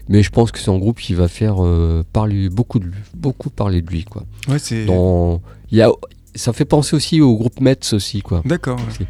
Mais 0.09 0.23
je 0.23 0.31
pense 0.31 0.53
que 0.53 0.61
c'est 0.61 0.71
un 0.71 0.79
groupe 0.79 1.01
qui 1.01 1.15
va 1.15 1.27
faire 1.27 1.57
euh, 1.65 2.05
parler, 2.13 2.49
beaucoup, 2.49 2.79
de, 2.79 2.85
lui- 2.85 2.93
beaucoup 3.15 3.51
parler 3.51 3.83
de 3.83 3.91
lui. 3.91 4.05
Quoi. 4.05 4.23
Ouais, 4.49 4.61
c'est. 4.61 4.85
Dans, 4.85 5.43
il 5.73 5.79
y 5.79 5.83
a, 5.83 5.91
ça 6.37 6.53
fait 6.53 6.65
penser 6.65 6.95
aussi 6.95 7.21
au 7.21 7.35
groupe 7.37 7.61
Metz 7.61 7.93
aussi. 7.93 8.21
Quoi. 8.23 8.43
D'accord. 8.45 8.79
ouais. 9.01 9.07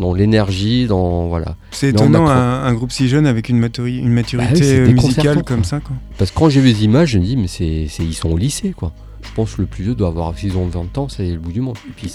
Dans 0.00 0.12
l'énergie, 0.12 0.86
dans. 0.88 1.28
Voilà. 1.28 1.56
C'est 1.70 1.90
étonnant 1.90 2.26
un, 2.28 2.64
un 2.64 2.74
groupe 2.74 2.90
si 2.90 3.06
jeune 3.08 3.26
avec 3.26 3.48
une, 3.48 3.60
maturi- 3.64 3.98
une 3.98 4.08
maturité 4.12 4.48
Bah 4.52 4.58
oui, 4.58 4.64
c'est 4.66 4.78
euh, 4.80 4.92
musicale 4.92 5.44
comme 5.44 5.58
quoi. 5.58 5.64
ça. 5.64 5.78
Quoi. 5.80 5.94
Parce 6.18 6.32
que 6.32 6.36
quand 6.38 6.48
j'ai 6.48 6.60
vu 6.60 6.68
les 6.68 6.82
images, 6.84 7.10
je 7.10 7.18
me 7.20 7.24
dis, 7.24 7.36
mais 7.36 7.46
c'est, 7.46 7.86
c'est- 7.88 8.02
ils 8.04 8.14
sont 8.14 8.30
au 8.30 8.36
lycée, 8.38 8.72
quoi. 8.72 8.92
Je 9.22 9.28
pense 9.36 9.54
que 9.54 9.60
le 9.60 9.66
plus 9.68 9.84
vieux 9.84 9.94
doit 9.94 10.08
avoir, 10.08 10.36
s'ils 10.36 10.56
ont 10.56 10.66
20 10.66 10.98
ans, 10.98 11.08
c'est 11.08 11.30
le 11.30 11.38
bout 11.38 11.52
du 11.52 11.60
monde. 11.60 11.76
Et 11.88 11.92
puis, 11.94 12.12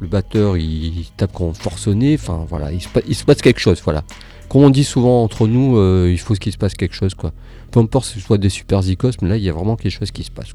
le 0.00 0.06
batteur, 0.06 0.56
il, 0.56 1.06
tape 1.16 1.32
quand 1.32 1.52
forçonné, 1.54 2.14
enfin, 2.14 2.46
voilà, 2.48 2.72
il 2.72 2.80
se, 2.80 3.24
passe 3.24 3.42
quelque 3.42 3.60
chose, 3.60 3.80
voilà. 3.84 4.04
Comme 4.48 4.62
on 4.62 4.70
dit 4.70 4.84
souvent 4.84 5.22
entre 5.22 5.46
nous, 5.46 5.76
euh, 5.78 6.10
il 6.10 6.18
faut 6.18 6.34
qu'il 6.34 6.52
se 6.52 6.58
passe 6.58 6.74
quelque 6.74 6.94
chose, 6.94 7.14
quoi. 7.14 7.32
Peu 7.70 7.80
importe 7.80 8.06
si 8.06 8.14
ce 8.14 8.20
soit 8.20 8.38
des 8.38 8.50
super 8.50 8.82
zikos, 8.82 9.12
mais 9.22 9.28
là, 9.28 9.36
il 9.36 9.42
y 9.42 9.48
a 9.48 9.52
vraiment 9.52 9.76
quelque 9.76 9.92
chose 9.92 10.10
qui 10.10 10.22
se 10.22 10.30
passe. 10.30 10.54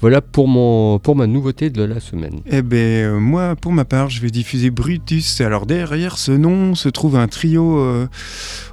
Voilà 0.00 0.20
pour, 0.20 0.48
mon, 0.48 0.98
pour 0.98 1.16
ma 1.16 1.26
nouveauté 1.26 1.70
de 1.70 1.82
la 1.82 1.98
semaine. 1.98 2.40
Eh 2.50 2.60
ben 2.60 2.76
euh, 2.76 3.18
moi, 3.20 3.56
pour 3.56 3.72
ma 3.72 3.84
part, 3.86 4.10
je 4.10 4.20
vais 4.20 4.30
diffuser 4.30 4.70
Brutus. 4.70 5.40
Alors 5.40 5.64
derrière 5.64 6.18
ce 6.18 6.32
nom 6.32 6.74
se 6.74 6.90
trouve 6.90 7.16
un 7.16 7.26
trio, 7.26 7.78
euh, 7.78 8.06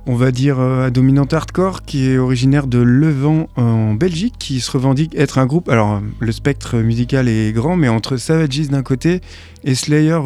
on 0.05 0.15
va 0.15 0.31
dire 0.31 0.60
euh, 0.60 0.88
à 0.88 0.89
dominante 0.89 1.34
hardcore, 1.34 1.84
qui 1.84 2.05
est 2.10 2.17
originaire 2.17 2.67
de 2.67 2.79
Levant 2.79 3.47
en 3.55 3.93
Belgique, 3.93 4.34
qui 4.39 4.60
se 4.60 4.71
revendique 4.71 5.15
être 5.15 5.38
un 5.38 5.45
groupe. 5.45 5.69
Alors 5.69 5.93
euh, 5.93 5.99
le 6.19 6.31
spectre 6.34 6.77
musical 6.79 7.29
est 7.29 7.53
grand, 7.53 7.77
mais 7.77 7.88
entre 7.88 8.17
Savages 8.17 8.67
d'un 8.69 8.84
côté 8.84 9.21
et 9.63 9.75
Slayer 9.75 10.19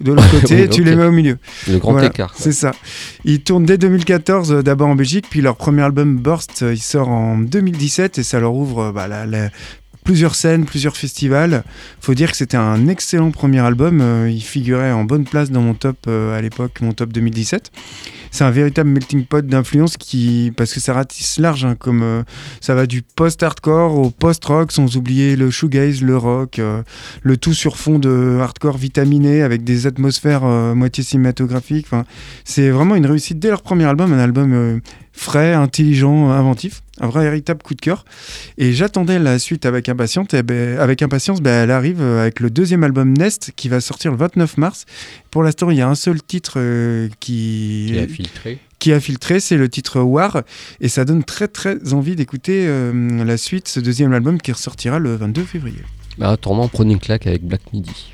de 0.00 0.12
l'autre 0.12 0.30
côté, 0.40 0.62
Oui, 0.62 0.68
tu 0.70 0.82
les 0.84 0.94
mets 0.96 1.04
au 1.06 1.12
milieu. 1.12 1.36
Le 1.68 1.78
grand 1.78 1.92
Voilà, 1.92 2.06
écart. 2.06 2.32
C'est 2.36 2.52
ça. 2.52 2.70
Ils 3.24 3.40
tournent 3.42 3.64
dès 3.66 3.76
2014, 3.76 4.52
euh, 4.52 4.62
d'abord 4.62 4.88
en 4.88 4.94
Belgique, 4.94 5.26
puis 5.28 5.42
leur 5.42 5.56
premier 5.56 5.82
album 5.82 6.16
Burst, 6.16 6.64
il 6.66 6.78
sort 6.80 7.08
en 7.10 7.36
2017 7.36 8.18
et 8.18 8.22
ça 8.22 8.40
leur 8.40 8.54
ouvre 8.54 8.92
bah, 8.92 9.08
la- 9.08 9.26
la- 9.26 9.50
plusieurs 10.08 10.36
scènes, 10.36 10.64
plusieurs 10.64 10.96
festivals. 10.96 11.64
Faut 12.00 12.14
dire 12.14 12.30
que 12.30 12.36
c'était 12.38 12.56
un 12.56 12.88
excellent 12.88 13.30
premier 13.30 13.58
album. 13.58 14.00
euh, 14.00 14.30
il 14.30 14.40
figurait 14.40 14.90
en 14.90 15.04
bonne 15.04 15.24
place 15.24 15.50
dans 15.50 15.60
mon 15.60 15.74
top 15.74 15.98
euh, 16.06 16.34
à 16.34 16.40
l'époque, 16.40 16.80
mon 16.80 16.92
top 16.94 17.12
2017. 17.12 17.70
C'est 18.30 18.44
un 18.44 18.50
véritable 18.50 18.88
melting 18.88 19.26
pot 19.26 19.44
d'influences 19.46 19.98
qui, 19.98 20.50
parce 20.56 20.72
que 20.72 20.80
ça 20.80 20.94
ratisse 20.94 21.38
large, 21.38 21.66
hein, 21.66 21.74
comme 21.78 22.02
euh, 22.02 22.22
ça 22.62 22.74
va 22.74 22.86
du 22.86 23.02
post-hardcore 23.02 23.98
au 23.98 24.08
post-rock, 24.08 24.72
sans 24.72 24.96
oublier 24.96 25.36
le 25.36 25.50
shoegaze, 25.50 26.00
le 26.00 26.16
rock, 26.16 26.58
le 27.22 27.36
tout 27.36 27.52
sur 27.52 27.76
fond 27.76 27.98
de 27.98 28.38
hardcore 28.40 28.78
vitaminé 28.78 29.42
avec 29.42 29.62
des 29.62 29.86
atmosphères 29.86 30.42
moitié 30.74 31.04
cinématographiques. 31.04 31.88
C'est 32.44 32.70
vraiment 32.70 32.94
une 32.94 33.06
réussite 33.06 33.38
dès 33.38 33.50
leur 33.50 33.60
premier 33.60 33.84
album, 33.84 34.14
un 34.14 34.18
album 34.18 34.80
frais, 35.18 35.52
intelligent, 35.52 36.30
inventif, 36.30 36.82
un 37.00 37.08
vrai 37.08 37.24
véritable 37.24 37.62
coup 37.62 37.74
de 37.74 37.80
cœur. 37.80 38.04
Et 38.56 38.72
j'attendais 38.72 39.18
la 39.18 39.38
suite 39.38 39.66
avec 39.66 39.88
impatience. 39.88 40.32
Et 40.32 40.42
ben, 40.42 40.78
avec 40.78 41.02
impatience, 41.02 41.40
ben, 41.40 41.64
elle 41.64 41.70
arrive 41.70 42.00
euh, 42.00 42.22
avec 42.22 42.40
le 42.40 42.50
deuxième 42.50 42.84
album 42.84 43.12
Nest 43.12 43.52
qui 43.56 43.68
va 43.68 43.80
sortir 43.80 44.12
le 44.12 44.16
29 44.16 44.56
mars. 44.56 44.86
Pour 45.30 45.42
l'instant, 45.42 45.70
il 45.70 45.76
y 45.76 45.82
a 45.82 45.88
un 45.88 45.94
seul 45.94 46.22
titre 46.22 46.54
euh, 46.56 47.08
qui, 47.20 47.90
Qui 47.92 47.98
a 47.98 48.06
filtré. 48.06 48.58
qui 48.78 48.92
a 48.92 49.00
filtré, 49.00 49.40
c'est 49.40 49.56
le 49.56 49.68
titre 49.68 50.00
War, 50.00 50.42
et 50.80 50.88
ça 50.88 51.04
donne 51.04 51.24
très 51.24 51.48
très 51.48 51.92
envie 51.92 52.14
d'écouter 52.16 52.66
euh, 52.66 53.24
la 53.24 53.36
suite, 53.36 53.68
ce 53.68 53.80
deuxième 53.80 54.12
album 54.12 54.40
qui 54.40 54.52
ressortira 54.52 54.98
le 54.98 55.16
22 55.16 55.42
février. 55.42 55.82
Bah, 56.16 56.30
attendant, 56.30 56.68
prenez 56.68 56.92
une 56.92 57.00
claque 57.00 57.26
avec 57.26 57.44
Black 57.44 57.72
Midi. 57.72 58.12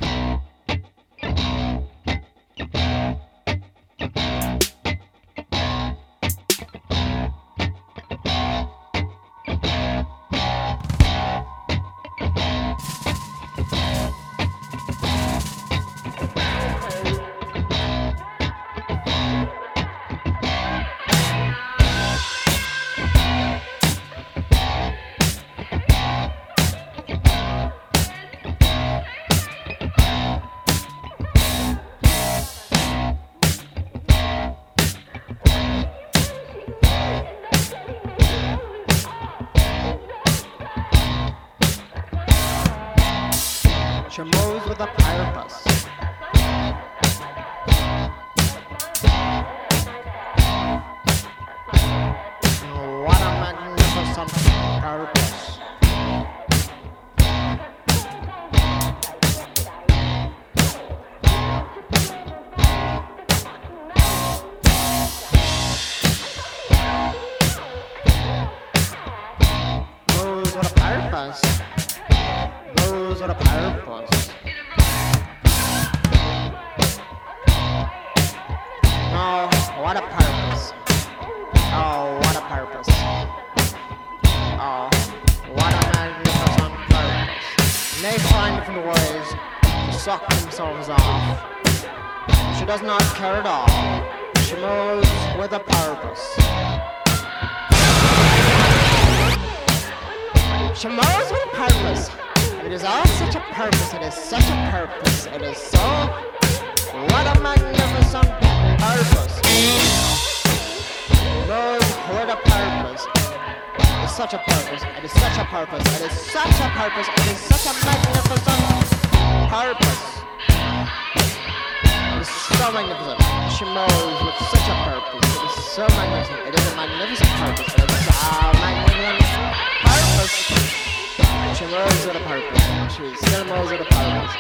Moves 131.74 132.06
with 132.06 132.14
a 132.14 132.20
purpose. 132.20 132.62
Still 132.94 133.44
moves 133.50 133.70
with 133.72 133.80
a 133.80 133.90
purpose. 133.90 134.34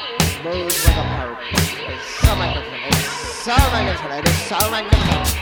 Moves 0.44 0.78
with 0.86 0.94
a 0.94 1.06
purpose. 1.18 1.66
It's 1.82 2.06
so 2.22 2.30
magnificent. 2.38 2.94
It's 2.94 3.42
so 3.42 3.56
magnificent. 3.74 4.12
It 4.14 4.28
is 4.30 4.38
so 4.46 4.60
magnificent. 4.70 5.34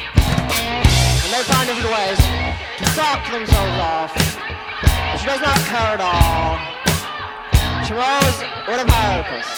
And 1.23 1.31
they 1.37 1.43
find 1.45 1.69
different 1.69 1.93
ways 1.93 2.17
to 2.81 2.85
talk 2.97 3.21
themselves 3.29 3.77
off. 3.77 4.13
She 5.21 5.27
does 5.27 5.43
not 5.45 5.59
care 5.69 5.93
at 5.93 6.01
all. 6.01 6.57
She 7.85 7.93
moves 7.93 8.39
with 8.69 8.81
a 8.81 8.89
purpose. 8.89 9.51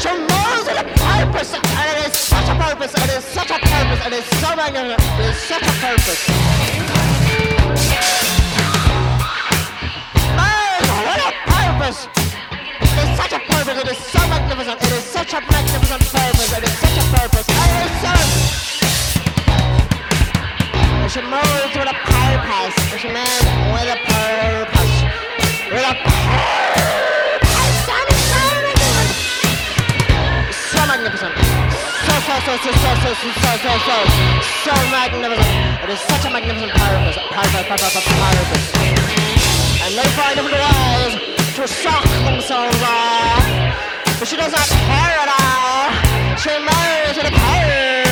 She 0.00 0.10
moves 0.16 0.64
with 0.64 0.80
a 0.80 0.86
purpose, 0.96 1.52
and 1.52 1.86
it 1.92 2.08
is 2.08 2.16
such 2.16 2.48
a 2.48 2.54
purpose, 2.54 2.92
it 2.94 3.10
is 3.18 3.24
such 3.24 3.50
a 3.50 3.58
purpose, 3.58 4.06
it 4.06 4.12
is 4.14 4.24
so 4.40 4.56
magnificent, 4.56 5.20
it 5.20 5.30
is 5.30 5.36
such 5.36 5.62
a 5.62 5.72
purpose. 5.84 6.97
Man, 10.38 10.80
what 11.06 11.20
a 11.20 11.30
purpose! 11.48 12.00
It 12.80 12.98
is 13.04 13.10
such 13.16 13.32
a 13.32 13.40
purpose, 13.40 13.78
it 13.82 13.88
is 13.88 13.98
so 13.98 14.20
magnificent, 14.28 14.82
it 14.82 14.92
is 14.92 15.04
such 15.04 15.32
a 15.34 15.40
magnificent. 15.40 16.02
Purpose, 16.08 16.52
it 16.56 16.64
is 16.64 16.72
such 16.78 16.98
a 16.98 17.04
purpose, 17.16 17.46
it 17.48 17.54
is 17.84 17.92
so... 18.02 18.14
She 21.08 21.20
moves 21.22 21.74
with 21.74 21.88
a 21.88 21.96
purpose, 22.04 22.76
she 23.00 23.08
moves 23.08 23.48
with 23.72 23.88
a 23.88 23.96
purpose, 24.06 24.96
with 25.72 25.86
a 25.88 25.94
purpose, 26.04 26.68
that 27.88 28.06
is 28.12 28.20
so 28.28 28.42
magnificent. 28.66 29.10
So 30.52 30.80
magnificent. 30.86 31.57
So, 32.28 32.34
so, 32.44 32.56
so, 32.58 32.70
so, 32.70 32.92
so, 32.92 33.14
so, 33.14 33.32
so, 33.40 33.52
so, 33.56 33.72
so, 33.88 33.96
so, 34.68 34.74
magnificent. 34.92 35.82
It 35.82 35.88
is 35.88 36.00
such 36.12 36.26
a 36.26 36.30
magnificent 36.30 36.72
purpose, 36.72 37.16
purpose, 37.16 37.64
purpose, 37.64 38.04
purpose. 38.04 38.66
And 39.80 39.96
they 39.96 40.04
find 40.12 40.36
different 40.36 41.56
to 41.56 41.66
shock 41.66 42.04
themselves 42.28 42.76
off. 42.82 43.44
But 44.18 44.28
she 44.28 44.36
does 44.36 44.52
not 44.52 44.68
care 44.68 45.16
at 45.24 45.30
all. 45.40 46.36
She 46.36 46.50
marries 46.50 47.16
with 47.16 47.26
a 47.26 47.34
purpose. 47.34 48.07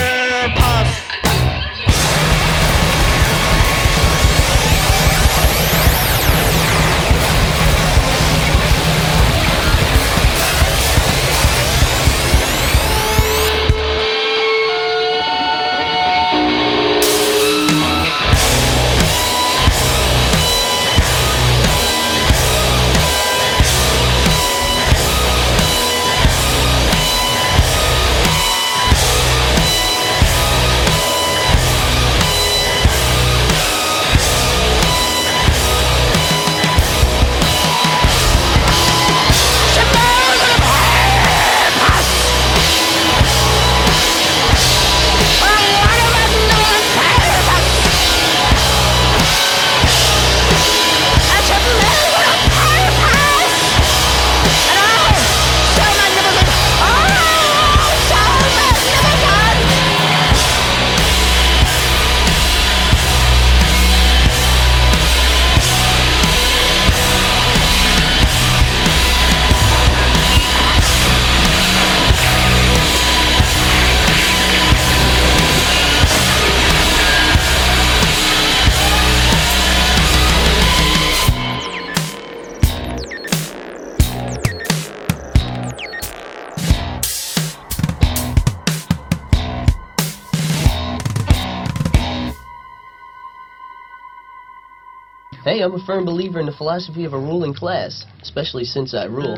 I'm 95.66 95.74
a 95.74 95.84
firm 95.84 96.04
believer 96.04 96.38
in 96.38 96.46
the 96.46 96.52
philosophy 96.52 97.04
of 97.06 97.12
a 97.12 97.18
ruling 97.18 97.52
class, 97.52 98.04
especially 98.22 98.64
since 98.64 98.94
I 98.94 99.06
rule. 99.06 99.36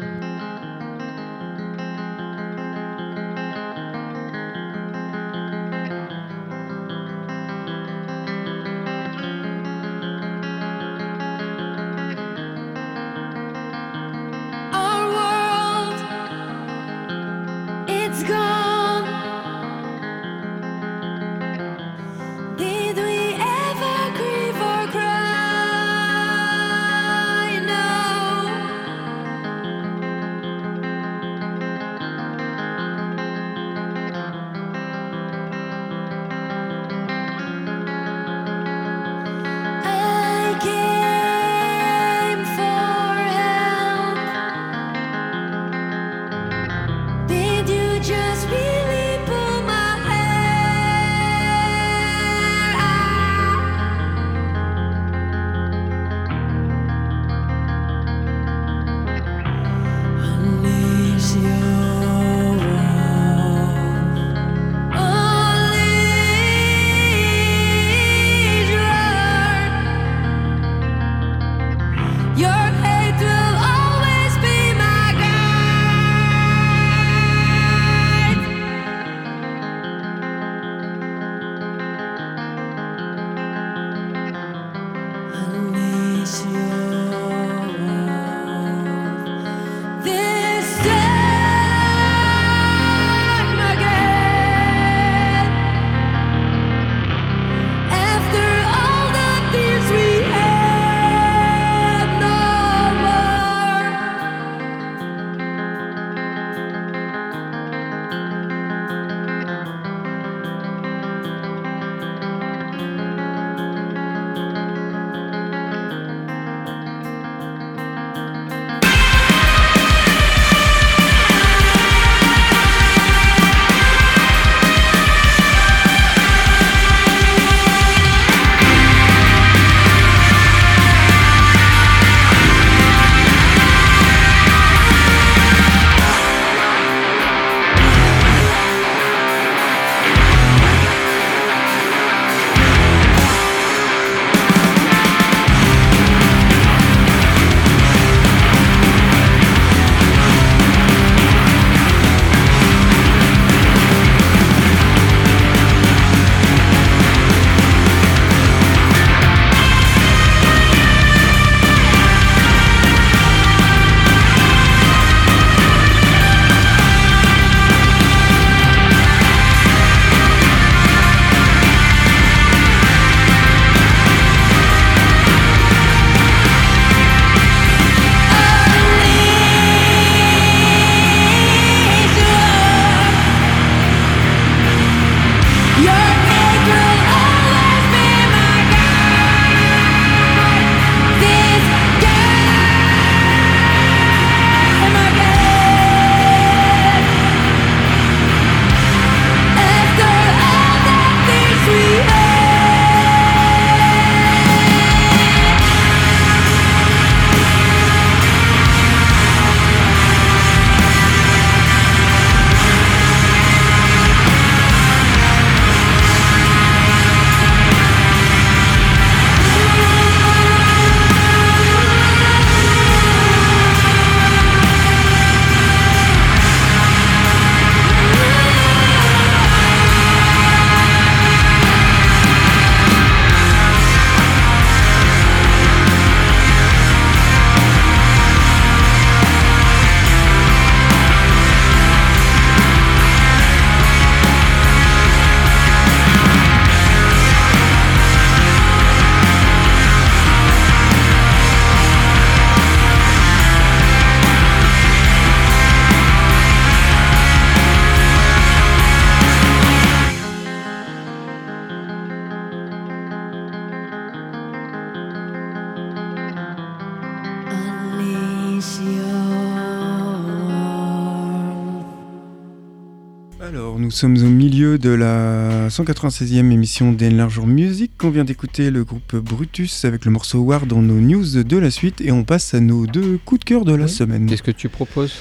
Sommes 273.99 274.17
au 274.19 274.29
milieu 274.31 274.79
de 274.79 274.91
la 274.91 275.69
196e 275.71 276.53
émission 276.53 276.93
d'Enlarger 276.93 277.41
Music. 277.47 277.91
On 278.05 278.11
vient 278.11 278.25
d'écouter 278.25 278.71
le 278.71 278.85
groupe 278.85 279.17
Brutus 279.17 279.85
avec 279.85 280.05
le 280.05 280.13
morceau 280.13 280.39
War 280.39 280.67
dans 280.67 280.81
nos 280.81 281.01
news 281.01 281.43
de 281.43 281.57
la 281.57 281.73
suite 281.73 282.01
et 282.01 282.13
on 282.13 282.23
passe 282.23 282.55
à 282.55 282.61
nos 282.61 282.87
deux 282.87 283.19
coups 283.25 283.41
de 283.41 283.45
cœur 283.45 283.65
de 283.65 283.75
la 283.75 283.87
Oui. 283.87 283.91
semaine. 283.91 284.27
Qu'est-ce 284.27 284.45
que 284.45 284.53
tu 284.53 284.69
proposes? 284.69 285.15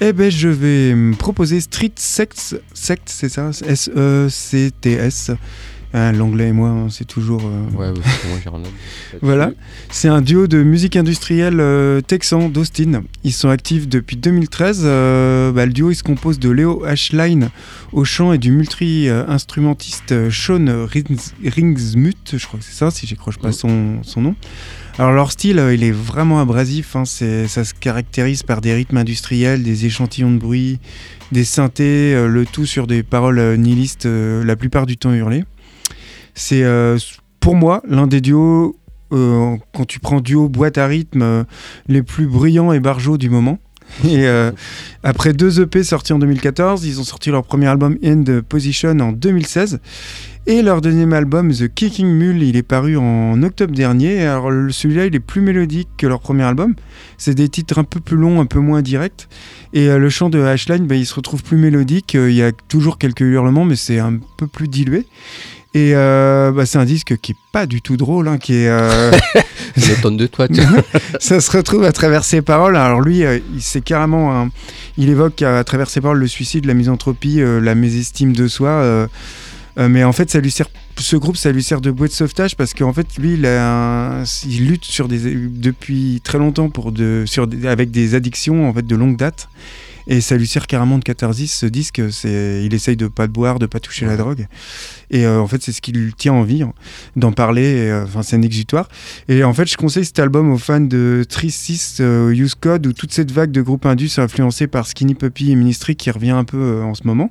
Eh 0.00 0.14
ben 0.14 0.30
je 0.30 0.48
vais 0.48 0.94
proposer 1.18 1.60
Street 1.60 1.92
Sects, 1.96 2.56
Sect 2.72 3.02
c'est 3.04 3.28
ça? 3.28 3.50
S-E-C-T-S. 3.66 5.32
Ah, 5.94 6.10
L'anglais 6.12 6.48
et 6.48 6.52
moi, 6.52 6.68
hein, 6.70 6.86
c'est 6.90 7.04
toujours... 7.06 7.42
euh, 7.44 7.76
Ouais, 7.78 7.92
moi 7.92 8.02
j'ai 8.42 8.50
là-dessus. 8.50 8.70
Voilà, 9.20 9.52
c'est 9.90 10.08
un 10.08 10.22
duo 10.22 10.46
de 10.46 10.62
musique 10.62 10.96
industrielle 10.96 11.60
euh, 11.60 12.00
texan 12.00 12.48
d'Austin. 12.48 13.02
Ils 13.24 13.32
sont 13.32 13.50
actifs 13.50 13.86
depuis 13.88 14.16
2013. 14.16 14.82
Euh, 14.84 15.52
bah, 15.52 15.66
le 15.66 15.72
duo 15.72 15.90
il 15.90 15.94
se 15.94 16.02
compose 16.02 16.38
de 16.38 16.48
Léo 16.48 16.82
Ashline 16.84 17.50
au 17.92 18.04
chant 18.04 18.32
et 18.32 18.38
du 18.38 18.52
multi-instrumentiste 18.52 20.30
Sean 20.30 20.86
Rings- 20.86 21.32
Ringsmut, 21.44 22.36
je 22.36 22.46
crois 22.46 22.58
que 22.58 22.64
c'est 22.64 22.74
ça, 22.76 22.90
si 22.90 23.06
j'écroche 23.06 23.38
pas 23.38 23.52
son, 23.52 23.98
son 24.02 24.20
nom. 24.22 24.34
Alors 24.98 25.12
leur 25.12 25.32
style, 25.32 25.58
euh, 25.58 25.74
il 25.74 25.84
est 25.84 25.90
vraiment 25.92 26.40
abrasif. 26.40 26.96
hein, 26.96 27.04
ça 27.04 27.64
se 27.64 27.74
caractérise 27.78 28.42
par 28.42 28.60
des 28.60 28.74
rythmes 28.74 28.98
industriels, 28.98 29.62
des 29.62 29.86
échantillons 29.86 30.30
de 30.30 30.38
bruit, 30.38 30.80
des 31.32 31.44
synthés, 31.44 32.14
euh, 32.14 32.28
le 32.28 32.44
tout 32.44 32.66
sur 32.66 32.86
des 32.86 33.02
paroles 33.02 33.38
euh, 33.38 33.56
nihilistes, 33.56 34.06
la 34.06 34.56
plupart 34.56 34.84
du 34.86 34.96
temps 34.98 35.12
hurlées. 35.14 35.44
C'est 36.34 36.64
euh, 36.64 36.98
pour 37.40 37.54
moi 37.54 37.82
l'un 37.88 38.06
des 38.06 38.20
duos, 38.20 38.76
euh, 39.12 39.56
quand 39.74 39.84
tu 39.84 40.00
prends 40.00 40.20
duo 40.20 40.48
boîte 40.48 40.78
à 40.78 40.86
rythme, 40.86 41.22
euh, 41.22 41.44
les 41.88 42.02
plus 42.02 42.26
bruyants 42.26 42.72
et 42.72 42.80
barjots 42.80 43.18
du 43.18 43.30
moment. 43.30 43.58
Après 45.02 45.34
deux 45.34 45.60
EP 45.60 45.84
sortis 45.84 46.14
en 46.14 46.18
2014, 46.18 46.86
ils 46.86 46.98
ont 46.98 47.04
sorti 47.04 47.30
leur 47.30 47.44
premier 47.44 47.66
album 47.66 47.98
End 48.02 48.24
Position 48.48 48.98
en 49.00 49.12
2016. 49.12 49.80
Et 50.46 50.62
leur 50.62 50.80
deuxième 50.80 51.12
album, 51.12 51.52
The 51.52 51.68
Kicking 51.72 52.08
Mule, 52.08 52.42
il 52.42 52.56
est 52.56 52.62
paru 52.62 52.96
en 52.96 53.40
octobre 53.42 53.74
dernier. 53.74 54.22
Alors 54.22 54.50
celui-là, 54.70 55.06
il 55.06 55.14
est 55.14 55.20
plus 55.20 55.42
mélodique 55.42 55.88
que 55.98 56.06
leur 56.06 56.20
premier 56.20 56.44
album. 56.44 56.74
C'est 57.18 57.34
des 57.34 57.48
titres 57.48 57.78
un 57.78 57.84
peu 57.84 58.00
plus 58.00 58.16
longs, 58.16 58.40
un 58.40 58.46
peu 58.46 58.60
moins 58.60 58.80
directs. 58.80 59.28
Et 59.74 59.86
le 59.86 60.08
chant 60.08 60.30
de 60.30 60.40
Ashline, 60.40 60.86
bah, 60.86 60.96
il 60.96 61.06
se 61.06 61.14
retrouve 61.14 61.42
plus 61.42 61.58
mélodique. 61.58 62.14
Il 62.14 62.32
y 62.32 62.42
a 62.42 62.50
toujours 62.50 62.98
quelques 62.98 63.20
hurlements, 63.20 63.64
mais 63.64 63.76
c'est 63.76 63.98
un 63.98 64.18
peu 64.38 64.46
plus 64.46 64.68
dilué. 64.68 65.06
Et 65.74 65.92
euh, 65.94 66.52
bah, 66.52 66.66
c'est 66.66 66.76
un 66.78 66.84
disque 66.84 67.16
qui 67.18 67.32
est 67.32 67.36
pas 67.50 67.64
du 67.66 67.80
tout 67.80 67.96
drôle, 67.96 68.28
hein, 68.28 68.36
qui 68.38 68.54
est... 68.54 68.68
euh, 68.68 69.10
de 70.18 70.26
toi. 70.26 70.46
ça 71.20 71.40
se 71.40 71.50
retrouve 71.56 71.84
à 71.84 71.92
travers 71.92 72.24
ses 72.24 72.42
paroles. 72.42 72.76
Alors 72.76 73.00
lui, 73.00 73.24
euh, 73.24 73.38
il 73.54 73.62
c'est 73.62 73.80
carrément, 73.80 74.38
un- 74.38 74.50
il 74.98 75.08
évoque 75.08 75.40
à 75.42 75.64
travers 75.64 75.88
ses 75.88 76.00
paroles 76.02 76.18
le 76.18 76.26
suicide, 76.26 76.66
la 76.66 76.74
misanthropie, 76.74 77.40
euh, 77.40 77.58
la 77.60 77.74
mésestime 77.74 78.34
de 78.34 78.48
soi. 78.48 79.08
mais 79.78 80.04
en 80.04 80.12
fait, 80.12 80.30
ça 80.30 80.40
lui 80.40 80.50
sert, 80.50 80.66
ce 80.98 81.16
groupe, 81.16 81.38
ça 81.38 81.50
lui 81.52 81.62
sert 81.62 81.80
de 81.80 81.90
bouée 81.90 82.08
de 82.08 82.12
sauvetage 82.12 82.54
parce 82.56 82.74
qu'en 82.74 82.92
fait, 82.92 83.06
lui, 83.18 83.34
il, 83.34 83.46
a 83.46 84.20
un- 84.20 84.24
il 84.46 84.66
lutte 84.66 84.84
sur 84.84 85.08
des, 85.08 85.18
depuis 85.18 86.20
très 86.22 86.36
longtemps 86.36 86.68
pour 86.68 86.92
de, 86.92 87.24
sur 87.26 87.46
des- 87.46 87.66
avec 87.66 87.90
des 87.90 88.14
addictions 88.14 88.68
en 88.68 88.74
fait 88.74 88.86
de 88.86 88.94
longue 88.96 89.16
date. 89.16 89.48
Et 90.06 90.20
ça 90.20 90.36
lui 90.36 90.46
sert 90.46 90.66
carrément 90.66 90.98
de 90.98 91.04
catharsis. 91.04 91.52
Ce 91.52 91.66
disque, 91.66 92.02
c'est, 92.10 92.62
il 92.64 92.74
essaye 92.74 92.96
de 92.96 93.06
pas 93.08 93.26
boire, 93.26 93.58
de 93.58 93.66
pas 93.66 93.80
toucher 93.80 94.06
la 94.06 94.16
drogue. 94.16 94.46
Et 95.10 95.26
euh, 95.26 95.40
en 95.40 95.46
fait, 95.46 95.62
c'est 95.62 95.72
ce 95.72 95.80
qui 95.80 95.92
lui 95.92 96.12
tient 96.14 96.32
envie 96.32 96.62
hein, 96.62 96.72
d'en 97.16 97.32
parler. 97.32 97.88
euh, 97.90 98.04
Enfin, 98.04 98.22
c'est 98.22 98.36
un 98.36 98.42
exutoire. 98.42 98.88
Et 99.28 99.44
en 99.44 99.54
fait, 99.54 99.70
je 99.70 99.76
conseille 99.76 100.04
cet 100.04 100.18
album 100.18 100.50
aux 100.50 100.58
fans 100.58 100.80
de 100.80 101.24
3-6 101.28 101.98
euh, 102.00 102.30
Use 102.30 102.54
Code 102.54 102.86
où 102.86 102.92
toute 102.92 103.12
cette 103.12 103.30
vague 103.30 103.52
de 103.52 103.62
groupes 103.62 103.86
indus 103.86 104.10
influencés 104.18 104.66
par 104.66 104.86
Skinny 104.86 105.14
Puppy 105.14 105.52
et 105.52 105.54
Ministry 105.54 105.96
qui 105.96 106.10
revient 106.10 106.30
un 106.30 106.44
peu 106.44 106.58
euh, 106.58 106.82
en 106.82 106.94
ce 106.94 107.06
moment. 107.06 107.30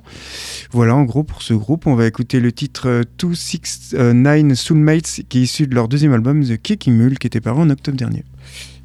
Voilà, 0.70 0.94
en 0.94 1.02
gros, 1.04 1.22
pour 1.24 1.42
ce 1.42 1.54
groupe, 1.54 1.86
on 1.86 1.94
va 1.94 2.06
écouter 2.06 2.40
le 2.40 2.52
titre 2.52 2.88
euh, 2.88 3.02
269 3.18 4.58
Soulmates 4.58 5.20
qui 5.28 5.38
est 5.38 5.42
issu 5.42 5.66
de 5.66 5.74
leur 5.74 5.88
deuxième 5.88 6.12
album 6.12 6.44
The 6.44 6.56
Kicking 6.60 6.94
Mule 6.94 7.18
qui 7.18 7.26
était 7.26 7.40
paru 7.40 7.60
en 7.60 7.70
octobre 7.70 7.96
dernier. 7.96 8.24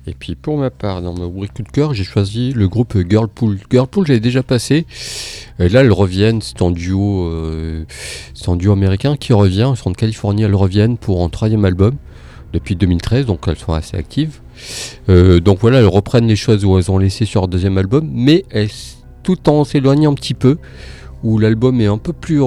Et 0.07 0.13
puis 0.17 0.35
pour 0.35 0.57
ma 0.57 0.69
part, 0.69 1.01
dans 1.01 1.13
mon 1.13 1.27
rubrique 1.29 1.53
coup 1.53 1.63
de 1.63 1.69
cœur, 1.69 1.93
j'ai 1.93 2.05
choisi 2.05 2.53
le 2.53 2.67
groupe 2.69 2.97
Girlpool. 3.09 3.59
Girlpool, 3.69 4.07
j'avais 4.07 4.19
déjà 4.21 4.41
passé. 4.41 4.85
Et 5.59 5.67
là, 5.67 5.81
elles 5.81 5.91
reviennent. 5.91 6.41
C'est 6.41 6.61
en 6.61 6.71
duo, 6.71 7.25
euh, 7.27 7.83
c'est 8.33 8.47
en 8.49 8.55
duo 8.55 8.71
américain 8.71 9.17
qui 9.17 9.33
revient. 9.33 9.69
Ils 9.73 9.77
sont 9.77 9.91
de 9.91 9.97
Californie. 9.97 10.43
Elles 10.43 10.55
reviennent 10.55 10.97
pour 10.97 11.23
un 11.23 11.29
troisième 11.29 11.65
album 11.65 11.95
depuis 12.53 12.77
2013, 12.77 13.25
donc 13.25 13.41
elles 13.47 13.57
sont 13.57 13.73
assez 13.73 13.97
actives. 13.97 14.39
Euh, 15.09 15.41
donc 15.41 15.59
voilà, 15.59 15.79
elles 15.79 15.85
reprennent 15.87 16.27
les 16.27 16.37
choses 16.37 16.63
où 16.63 16.77
elles 16.77 16.89
ont 16.89 16.97
laissé 16.97 17.25
sur 17.25 17.41
leur 17.41 17.47
deuxième 17.49 17.77
album, 17.77 18.09
mais 18.11 18.45
elles- 18.49 18.69
tout 19.23 19.49
en 19.49 19.65
s'éloignant 19.65 20.11
un 20.11 20.15
petit 20.15 20.33
peu, 20.33 20.57
où 21.23 21.37
l'album 21.37 21.81
est 21.81 21.87
un 21.87 21.97
peu 21.97 22.13
plus 22.13 22.39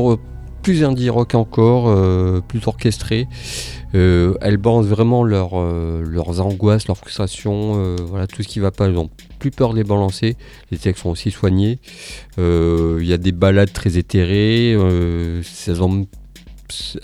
plus 0.62 0.84
indie 0.84 1.08
rock 1.10 1.34
encore, 1.34 1.88
euh, 1.88 2.40
plus 2.46 2.60
orchestré. 2.66 3.26
Euh, 3.94 4.34
elles 4.40 4.56
balancent 4.56 4.86
vraiment 4.86 5.24
euh, 5.26 6.02
leurs 6.04 6.40
angoisses, 6.40 6.86
leurs 6.86 6.96
frustrations, 6.96 7.74
euh, 7.76 7.96
voilà, 8.04 8.26
tout 8.26 8.42
ce 8.42 8.48
qui 8.48 8.60
va 8.60 8.70
pas. 8.70 8.86
Elles 8.86 8.96
ont 8.96 9.10
plus 9.38 9.50
peur 9.50 9.72
de 9.72 9.78
les 9.78 9.84
balancer. 9.84 10.36
Les 10.70 10.78
textes 10.78 11.02
sont 11.02 11.10
aussi 11.10 11.30
soignés. 11.30 11.78
Il 12.38 13.04
y 13.04 13.12
a 13.12 13.18
des 13.18 13.32
balades 13.32 13.72
très 13.72 13.98
éthérées. 13.98 14.72
elles 14.72 15.42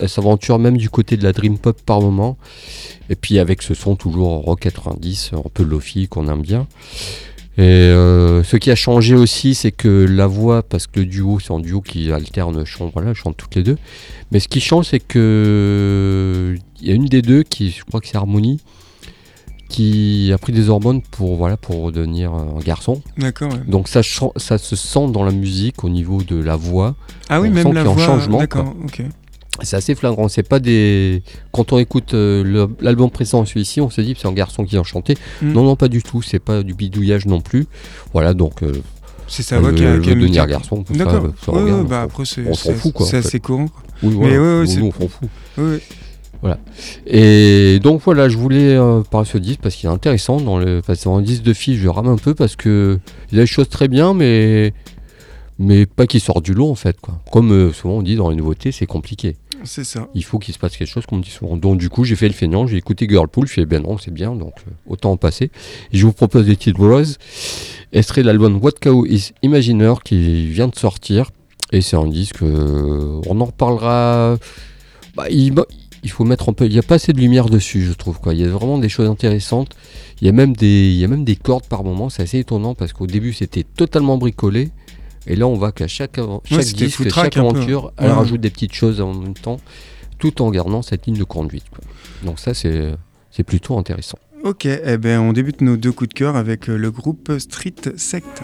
s'aventurent 0.08 0.58
même 0.58 0.76
du 0.76 0.90
côté 0.90 1.16
de 1.16 1.24
la 1.24 1.32
dream 1.32 1.58
pop 1.58 1.80
par 1.82 2.00
moment. 2.00 2.36
Et 3.10 3.16
puis 3.16 3.38
avec 3.38 3.62
ce 3.62 3.74
son 3.74 3.96
toujours 3.96 4.42
rock 4.42 4.60
90, 4.60 5.32
un 5.34 5.42
peu 5.52 5.62
lofi 5.62 6.08
qu'on 6.08 6.28
aime 6.28 6.42
bien. 6.42 6.66
Et 7.58 7.62
euh, 7.62 8.42
ce 8.42 8.56
qui 8.56 8.70
a 8.70 8.74
changé 8.74 9.14
aussi, 9.14 9.54
c'est 9.54 9.72
que 9.72 9.88
la 9.88 10.26
voix, 10.26 10.62
parce 10.62 10.86
que 10.86 11.00
le 11.00 11.06
duo, 11.06 11.38
c'est 11.40 11.52
un 11.54 11.58
duo 11.60 11.80
qui 11.80 12.12
alterne 12.12 12.64
chant, 12.66 12.90
voilà, 12.92 13.14
chante 13.14 13.36
toutes 13.36 13.54
les 13.54 13.62
deux. 13.62 13.78
Mais 14.30 14.40
ce 14.40 14.48
qui 14.48 14.60
change, 14.60 14.86
c'est 14.86 15.00
que 15.00 16.56
il 16.80 16.88
y 16.88 16.90
a 16.90 16.94
une 16.94 17.06
des 17.06 17.22
deux 17.22 17.42
qui, 17.42 17.70
je 17.70 17.82
crois 17.84 18.00
que 18.00 18.08
c'est 18.08 18.16
Harmonie, 18.18 18.60
qui 19.70 20.30
a 20.32 20.38
pris 20.38 20.52
des 20.52 20.68
hormones 20.68 21.00
pour 21.02 21.36
voilà 21.36 21.56
pour 21.56 21.92
devenir 21.92 22.32
un 22.32 22.58
garçon. 22.64 23.02
D'accord. 23.16 23.52
Donc 23.66 23.88
ça, 23.88 24.02
ça 24.02 24.58
se 24.58 24.76
sent 24.76 25.08
dans 25.10 25.24
la 25.24 25.32
musique 25.32 25.82
au 25.82 25.88
niveau 25.88 26.22
de 26.22 26.36
la 26.36 26.56
voix. 26.56 26.94
Ah 27.28 27.40
oui, 27.40 27.48
On 27.48 27.52
même 27.54 27.66
sent 27.68 27.72
la 27.72 27.84
voix. 27.84 28.04
changement, 28.04 28.38
D'accord, 28.38 28.74
ok. 28.84 29.02
C'est 29.62 29.76
assez 29.76 29.94
flagrant. 29.94 30.28
C'est 30.28 30.42
pas 30.48 30.58
des. 30.58 31.22
Quand 31.52 31.72
on 31.72 31.78
écoute 31.78 32.14
euh, 32.14 32.66
l'album 32.80 33.10
précédent, 33.10 33.44
celui-ci, 33.44 33.80
on 33.80 33.90
se 33.90 34.00
dit 34.00 34.14
c'est 34.18 34.28
un 34.28 34.32
garçon 34.32 34.64
qui 34.64 34.76
a 34.76 34.82
chanté. 34.82 35.14
Mm. 35.42 35.52
Non, 35.52 35.62
non, 35.64 35.76
pas 35.76 35.88
du 35.88 36.02
tout. 36.02 36.22
C'est 36.22 36.38
pas 36.38 36.62
du 36.62 36.74
bidouillage 36.74 37.26
non 37.26 37.40
plus. 37.40 37.66
Voilà, 38.12 38.34
donc. 38.34 38.62
euh, 38.62 38.72
C'est 39.28 39.42
sa 39.42 39.58
voix 39.58 39.72
qui 39.72 39.84
a, 39.84 39.98
qui 39.98 40.10
a 40.10 40.14
devenir 40.14 40.46
garçon. 40.46 40.82
tout 40.84 40.94
ça, 40.94 41.04
D'accord. 41.04 41.24
euh, 41.48 41.52
Ouais, 41.52 41.62
ouais, 41.62 41.72
on 41.72 41.84
bah 41.84 42.02
après, 42.02 42.24
c'est 42.24 42.46
en 42.46 42.52
assez 42.52 42.74
fait. 43.22 43.40
courant. 43.40 43.66
quoi. 43.68 43.82
Oui, 44.02 44.10
Mais 44.10 44.14
voilà. 44.14 44.34
ouais, 44.34 44.38
ouais, 44.40 44.60
Nous, 44.60 44.66
c'est- 44.66 44.80
nous, 44.80 44.86
on 44.86 44.92
s'en 45.02 45.08
fout. 45.08 45.28
Ouais. 46.42 46.54
Et 47.06 47.80
donc 47.82 48.02
voilà, 48.04 48.28
je 48.28 48.36
voulais 48.36 48.76
euh, 48.76 49.00
parler 49.02 49.26
de 49.26 49.32
ce 49.32 49.38
disque 49.38 49.60
parce 49.62 49.74
qu'il 49.74 49.88
est 49.88 49.92
intéressant. 49.92 50.38
Dans 50.40 50.58
le, 50.58 50.82
dans 51.04 51.16
le 51.16 51.22
disque 51.24 51.42
de 51.42 51.52
filles, 51.54 51.76
je 51.76 51.88
rame 51.88 52.08
un 52.08 52.16
peu 52.18 52.34
parce 52.34 52.56
que 52.56 52.98
il 53.32 53.36
y 53.38 53.40
a 53.40 53.44
des 53.44 53.46
choses 53.46 53.68
très 53.68 53.88
bien, 53.88 54.14
mais 54.14 54.72
mais 55.58 55.86
pas 55.86 56.06
qui 56.06 56.20
sort 56.20 56.42
du 56.42 56.52
lot 56.52 56.70
en 56.70 56.74
fait. 56.74 57.00
Quoi. 57.00 57.18
Comme 57.32 57.50
euh, 57.52 57.72
souvent 57.72 57.94
on 57.94 58.02
dit 58.02 58.16
dans 58.16 58.28
les 58.30 58.36
nouveautés, 58.36 58.70
c'est 58.70 58.86
compliqué. 58.86 59.36
C'est 59.64 59.84
ça. 59.84 60.08
Il 60.14 60.24
faut 60.24 60.38
qu'il 60.38 60.54
se 60.54 60.58
passe 60.58 60.76
quelque 60.76 60.88
chose, 60.88 61.06
comme 61.06 61.18
on 61.18 61.20
dit 61.20 61.30
souvent. 61.30 61.56
Donc 61.56 61.78
du 61.78 61.88
coup, 61.88 62.04
j'ai 62.04 62.16
fait 62.16 62.28
le 62.28 62.34
feignant, 62.34 62.66
j'ai 62.66 62.76
écouté 62.76 63.06
Girlpool, 63.08 63.46
je 63.46 63.52
fais 63.52 63.66
ben 63.66 63.82
non, 63.82 63.98
c'est 63.98 64.12
bien, 64.12 64.34
donc 64.34 64.54
euh, 64.66 64.70
autant 64.86 65.12
en 65.12 65.16
passer. 65.16 65.50
Je 65.92 66.04
vous 66.06 66.12
propose 66.12 66.46
des 66.46 66.56
titres 66.56 66.78
Bros. 66.78 67.02
Extrait 67.92 68.22
de 68.22 68.26
l'album 68.26 68.58
What 68.62 68.72
Cow 68.80 69.06
is 69.06 69.32
Imaginer 69.42 69.94
qui 70.04 70.46
vient 70.46 70.68
de 70.68 70.76
sortir. 70.76 71.30
Et 71.72 71.80
c'est 71.80 71.96
un 71.96 72.06
disque, 72.06 72.42
euh, 72.42 73.20
on 73.26 73.40
en 73.40 73.46
reparlera. 73.46 74.36
Bah, 75.16 75.26
il, 75.30 75.52
il 76.06 76.10
faut 76.10 76.24
mettre 76.24 76.48
un 76.48 76.52
peu. 76.52 76.66
Il 76.66 76.72
n'y 76.72 76.78
a 76.78 76.82
pas 76.82 76.94
assez 76.96 77.12
de 77.12 77.18
lumière 77.18 77.46
dessus, 77.46 77.82
je 77.82 77.92
trouve. 77.92 78.18
Il 78.26 78.40
y 78.40 78.44
a 78.44 78.48
vraiment 78.48 78.78
des 78.78 78.88
choses 78.88 79.08
intéressantes. 79.08 79.74
Il 80.20 80.26
y 80.26 80.28
a 80.28 80.32
même 80.32 80.54
des, 80.54 80.90
il 80.92 80.98
y 80.98 81.04
a 81.04 81.08
même 81.08 81.24
des 81.24 81.36
cordes 81.36 81.66
par 81.66 81.82
moment. 81.82 82.08
C'est 82.08 82.22
assez 82.22 82.38
étonnant 82.38 82.74
parce 82.74 82.92
qu'au 82.92 83.06
début, 83.06 83.32
c'était 83.32 83.64
totalement 83.64 84.16
bricolé. 84.16 84.70
Et 85.26 85.36
là, 85.36 85.46
on 85.46 85.54
voit 85.54 85.72
qu'à 85.72 85.88
chaque, 85.88 86.20
disque, 86.74 87.08
chaque 87.12 87.36
aventure, 87.36 87.92
elle 87.96 88.06
Ouais. 88.06 88.12
rajoute 88.12 88.40
des 88.40 88.50
petites 88.50 88.74
choses 88.74 89.00
en 89.00 89.12
même 89.14 89.34
temps, 89.34 89.58
tout 90.18 90.40
en 90.42 90.50
gardant 90.50 90.82
cette 90.82 91.06
ligne 91.06 91.18
de 91.18 91.24
conduite. 91.24 91.64
quoi. 91.70 91.80
Donc 92.24 92.38
ça, 92.38 92.54
c'est 92.54 92.94
c'est 93.30 93.42
plutôt 93.42 93.76
intéressant. 93.78 94.18
Ok, 94.44 94.64
eh 94.66 94.96
ben, 94.98 95.18
on 95.20 95.32
débute 95.32 95.60
nos 95.60 95.76
deux 95.76 95.92
coups 95.92 96.08
de 96.10 96.14
cœur 96.14 96.36
avec 96.36 96.70
euh, 96.70 96.76
le 96.76 96.90
groupe 96.90 97.32
Street 97.38 97.74
Sect. 97.96 98.42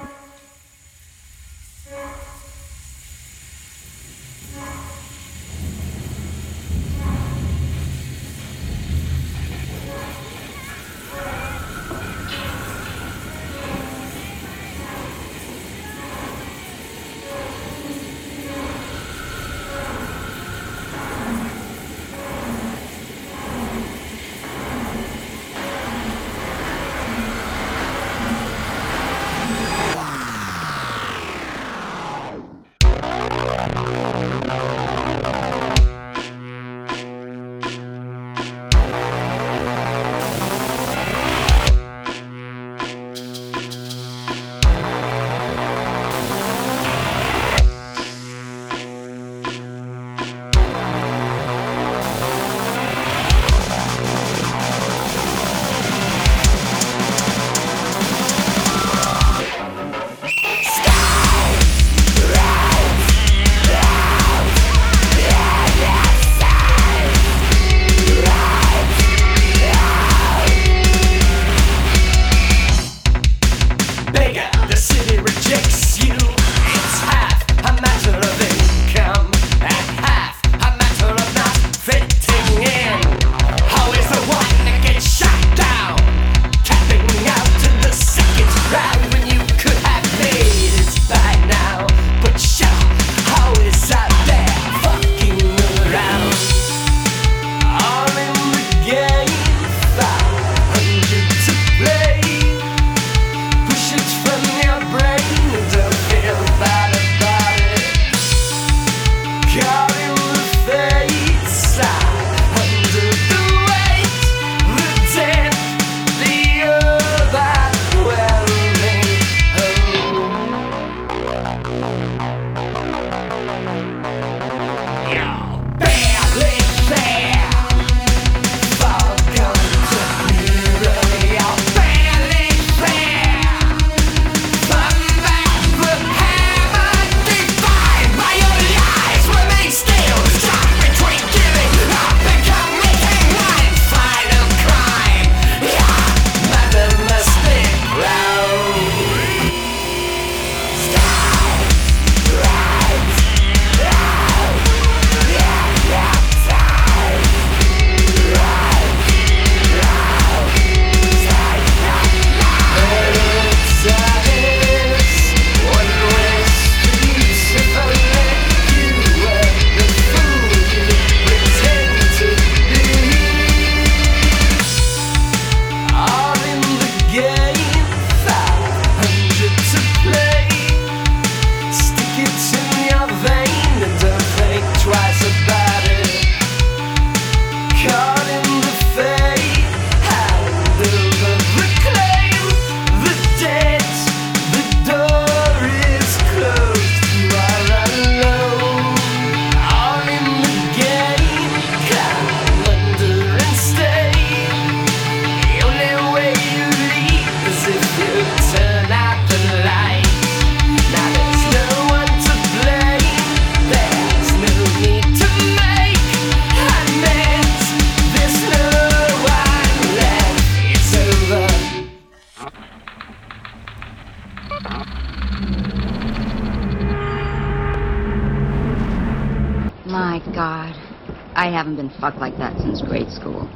fuck 232.00 232.20
like 232.20 232.38
that 232.38 232.60
since 232.60 232.82
grade 232.82 233.10
school. 233.10 233.52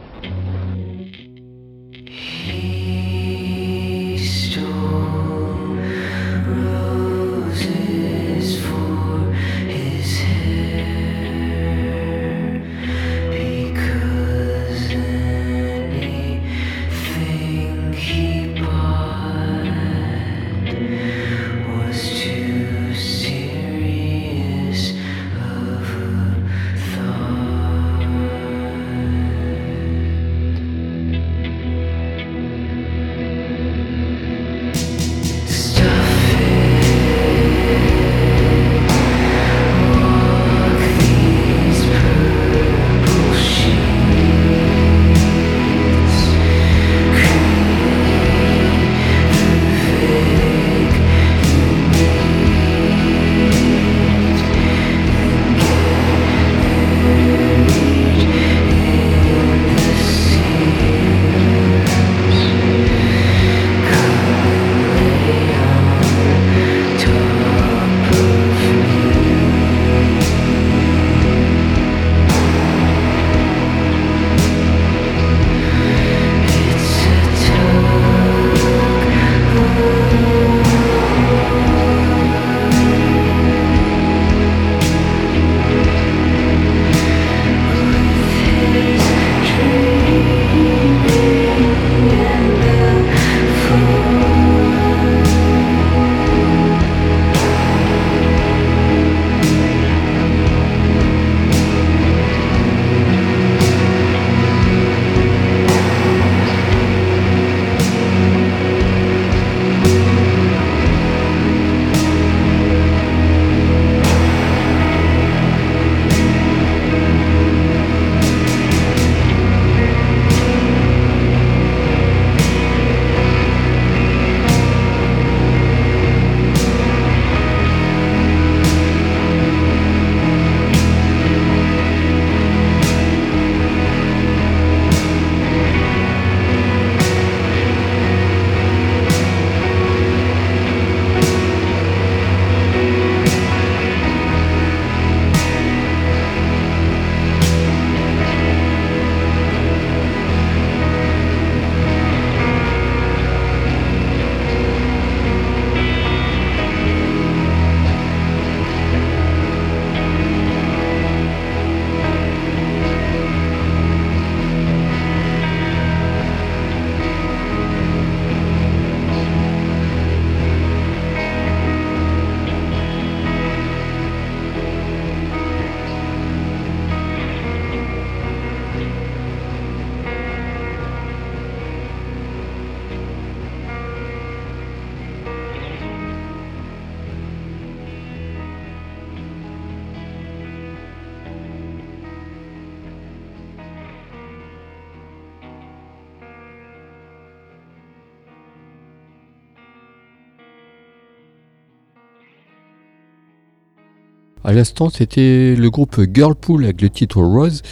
L'instant, 204.57 204.88
c'était 204.90 205.54
le 205.54 205.70
groupe 205.70 206.00
Girlpool 206.12 206.64
avec 206.64 206.80
le 206.80 206.90
titre 206.90 207.22
Rose. 207.22 207.62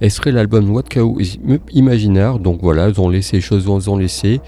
Et 0.00 0.08
serait 0.08 0.32
l'album 0.32 0.70
What 0.70 0.84
Cow 0.84 1.20
is 1.20 1.38
Imaginaire. 1.72 2.38
Donc 2.38 2.60
voilà, 2.62 2.88
ils 2.88 3.00
ont 3.00 3.08
laissé 3.08 3.36
les 3.36 3.40
choses, 3.42 3.64
ils 3.66 3.90
ont 3.90 3.96
laissé. 3.96 4.40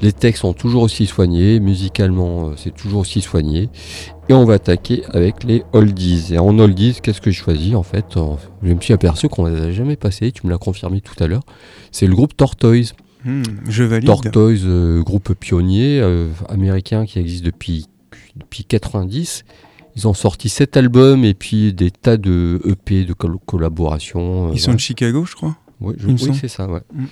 Les 0.00 0.12
textes 0.12 0.40
sont 0.40 0.54
toujours 0.54 0.82
aussi 0.82 1.06
soignés. 1.06 1.60
Musicalement, 1.60 2.48
euh, 2.48 2.52
c'est 2.56 2.74
toujours 2.74 3.00
aussi 3.00 3.20
soigné. 3.20 3.68
Et 4.28 4.32
on 4.32 4.44
va 4.44 4.54
attaquer 4.54 5.02
avec 5.12 5.44
les 5.44 5.62
oldies. 5.72 6.32
Et 6.32 6.38
en 6.38 6.58
oldies, 6.58 6.98
qu'est-ce 7.02 7.20
que 7.20 7.30
je 7.30 7.38
choisis 7.38 7.74
en 7.74 7.82
fait 7.82 8.06
Je 8.62 8.72
me 8.72 8.80
suis 8.80 8.94
aperçu 8.94 9.28
qu'on 9.28 9.46
les 9.46 9.60
a 9.60 9.70
jamais 9.70 9.96
passés. 9.96 10.32
Tu 10.32 10.46
me 10.46 10.50
l'as 10.50 10.58
confirmé 10.58 11.00
tout 11.02 11.22
à 11.22 11.26
l'heure. 11.26 11.44
C'est 11.92 12.06
le 12.06 12.14
groupe 12.14 12.36
Tortoise. 12.36 12.94
Hmm, 13.24 13.42
je 13.68 13.84
valide. 13.84 14.06
Tortoise, 14.06 14.62
euh, 14.64 15.02
groupe 15.02 15.34
pionnier 15.34 16.00
euh, 16.00 16.28
américain 16.48 17.04
qui 17.04 17.18
existe 17.18 17.44
depuis, 17.44 17.86
depuis 18.36 18.64
90. 18.64 19.44
Ils 19.96 20.08
ont 20.08 20.14
sorti 20.14 20.48
sept 20.48 20.76
albums 20.76 21.24
et 21.24 21.34
puis 21.34 21.72
des 21.72 21.90
tas 21.90 22.16
de 22.16 22.60
EP, 22.64 23.04
de 23.04 23.12
col- 23.12 23.38
collaborations. 23.46 24.48
euh, 24.48 24.52
Ils 24.52 24.60
sont 24.60 24.72
de 24.74 24.78
Chicago, 24.80 25.24
je 25.24 25.34
crois. 25.34 25.56
Je- 25.98 26.06
oui, 26.06 26.18
semble. 26.18 26.34
c'est 26.34 26.48
ça, 26.48 26.66
ouais. 26.68 26.80
Mm. 26.94 27.04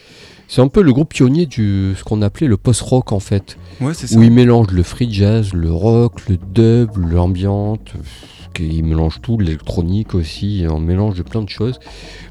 C'est 0.48 0.60
un 0.60 0.68
peu 0.68 0.82
le 0.82 0.92
groupe 0.92 1.12
pionnier 1.12 1.46
du 1.46 1.94
ce 1.96 2.04
qu'on 2.04 2.22
appelait 2.22 2.46
le 2.46 2.56
post-rock 2.56 3.12
en 3.12 3.20
fait, 3.20 3.56
Ouais, 3.80 3.94
c'est 3.94 4.06
ça. 4.06 4.18
où 4.18 4.22
ils 4.22 4.30
mélangent 4.32 4.70
le 4.72 4.82
free 4.82 5.12
jazz, 5.12 5.52
le 5.52 5.70
rock, 5.72 6.28
le 6.28 6.36
dub, 6.36 6.90
l'ambiante, 6.96 7.92
ils 8.58 8.84
mélangent 8.84 9.20
tout, 9.22 9.38
l'électronique 9.38 10.14
aussi, 10.14 10.64
un 10.68 10.78
mélange 10.78 11.16
de 11.16 11.22
plein 11.22 11.42
de 11.42 11.48
choses. 11.48 11.78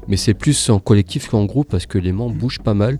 Mais 0.08 0.16
c'est 0.16 0.34
plus 0.34 0.70
en 0.70 0.78
collectif 0.78 1.28
qu'en 1.28 1.44
groupe 1.46 1.68
parce 1.68 1.86
que 1.86 1.98
les 1.98 2.12
membres 2.12 2.34
bougent 2.34 2.60
pas 2.60 2.74
mal. 2.74 2.98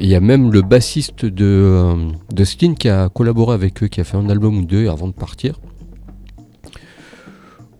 Il 0.00 0.08
y 0.08 0.14
a 0.14 0.20
même 0.20 0.52
le 0.52 0.60
bassiste 0.62 1.24
de, 1.24 1.44
euh, 1.44 1.94
de 2.32 2.44
Sting 2.44 2.74
qui 2.76 2.88
a 2.88 3.08
collaboré 3.08 3.54
avec 3.54 3.82
eux, 3.82 3.86
qui 3.88 4.00
a 4.00 4.04
fait 4.04 4.16
un 4.16 4.28
album 4.28 4.58
ou 4.58 4.64
deux 4.64 4.88
avant 4.88 5.06
de 5.08 5.12
partir. 5.12 5.58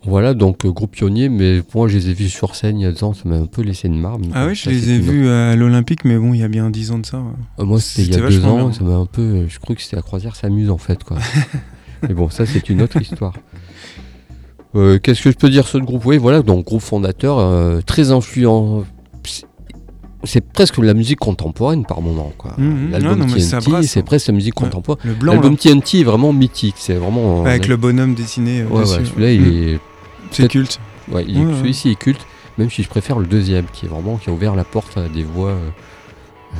Voilà, 0.07 0.35
donc 0.35 0.65
euh, 0.67 0.71
groupe 0.71 0.91
pionnier, 0.93 1.29
mais 1.31 1.63
moi 1.75 1.89
je 1.89 1.97
les 1.97 2.11
ai 2.11 2.13
vus 2.13 2.29
sur 2.29 2.55
scène 2.55 2.79
il 2.79 2.83
y 2.83 2.87
a 2.87 2.93
deux 2.93 3.05
ans, 3.05 3.15
ça 3.15 3.23
m'a 3.27 3.37
un 3.37 3.47
peu 3.47 3.63
laissé 3.63 3.89
une 3.89 3.99
marme. 3.99 4.23
Ah 4.35 4.47
oui, 4.47 4.55
je 4.55 4.69
les 4.69 4.91
ai 4.91 4.99
vus 4.99 5.29
à 5.29 5.57
l'Olympique, 5.57 6.05
mais 6.05 6.19
bon, 6.19 6.35
il 6.35 6.41
y 6.41 6.43
a 6.43 6.49
bien 6.49 6.69
10 6.69 6.91
ans 6.91 6.99
de 6.99 7.07
ça. 7.07 7.19
ouais. 7.19 7.25
euh, 7.61 7.65
Moi, 7.65 7.81
c'était 7.81 8.03
il 8.09 8.11
y 8.13 8.15
a 8.15 8.19
deux 8.19 8.25
vachement 8.25 8.55
ans, 8.57 8.69
bien. 8.69 8.73
ça 8.73 8.85
m'a 8.85 8.95
un 8.97 9.07
peu. 9.07 9.23
euh, 9.23 9.47
Je 9.49 9.59
crois 9.59 9.75
que 9.75 9.81
c'était 9.83 9.97
la 9.97 10.03
croisière 10.03 10.37
s'amuse 10.37 10.69
en 10.71 10.79
fait, 10.79 11.03
quoi. 11.05 11.17
Mais 12.07 12.13
bon, 12.15 12.29
ça, 12.29 12.45
c'est 12.45 12.69
une 12.69 12.83
autre 12.83 13.01
histoire. 13.01 13.33
Euh, 14.75 14.99
Qu'est-ce 14.99 15.23
que 15.23 15.31
je 15.31 15.37
peux 15.37 15.49
dire 15.49 15.67
sur 15.67 15.79
ce 15.81 15.85
groupe? 15.85 16.05
Oui, 16.05 16.19
voilà, 16.19 16.43
donc 16.43 16.67
groupe 16.67 16.83
fondateur, 16.83 17.39
euh, 17.39 17.81
très 17.81 18.11
influent. 18.11 18.85
C'est- 20.25 20.41
presque 20.41 20.79
la 20.79 20.95
musique 20.95 21.19
contemporaine 21.19 21.85
par 21.85 22.01
moment, 22.01 22.33
quoi. 22.39 22.55
L'album 22.59 22.93
Ah 22.95 23.15
non, 23.17 23.27
mais 23.33 23.41
ça 23.41 23.61
TNT, 23.61 23.83
c'est 23.87 24.01
hein. 24.01 24.03
presque 24.07 24.27
la 24.29 24.33
musique 24.35 24.55
contemporaine. 24.55 25.01
Le 25.21 25.27
L'album 25.27 25.57
TNT 25.57 26.01
est 26.01 26.05
vraiment 26.05 26.33
mythique, 26.33 26.77
c'est 26.79 26.95
vraiment. 26.95 27.45
avec 27.45 27.69
le 27.69 27.77
bonhomme 27.77 28.15
dessiné 28.15 28.65
Ouais, 28.65 28.81
ouais, 28.81 28.87
celui-là, 28.87 29.33
il 29.33 29.41
Hmm. 29.43 29.69
est. 29.75 29.81
C'est 30.37 30.49
culte. 30.49 30.81
Ouais, 31.11 31.25
il 31.29 31.39
est- 31.39 31.59
celui-ci 31.59 31.91
est 31.91 31.95
culte, 31.97 32.27
même 32.59 32.71
si 32.71 32.83
je 32.83 32.89
préfère 32.89 33.19
le 33.19 33.27
deuxième, 33.27 33.67
qui 33.73 33.87
est 33.87 33.89
vraiment 33.89 34.17
qui 34.17 34.31
a 34.31 34.33
ouvert 34.33 34.55
la 34.55 34.65
porte 34.65 34.97
à 34.97 35.09
des 35.09 35.23
voix 35.23 35.51
euh, 35.51 35.71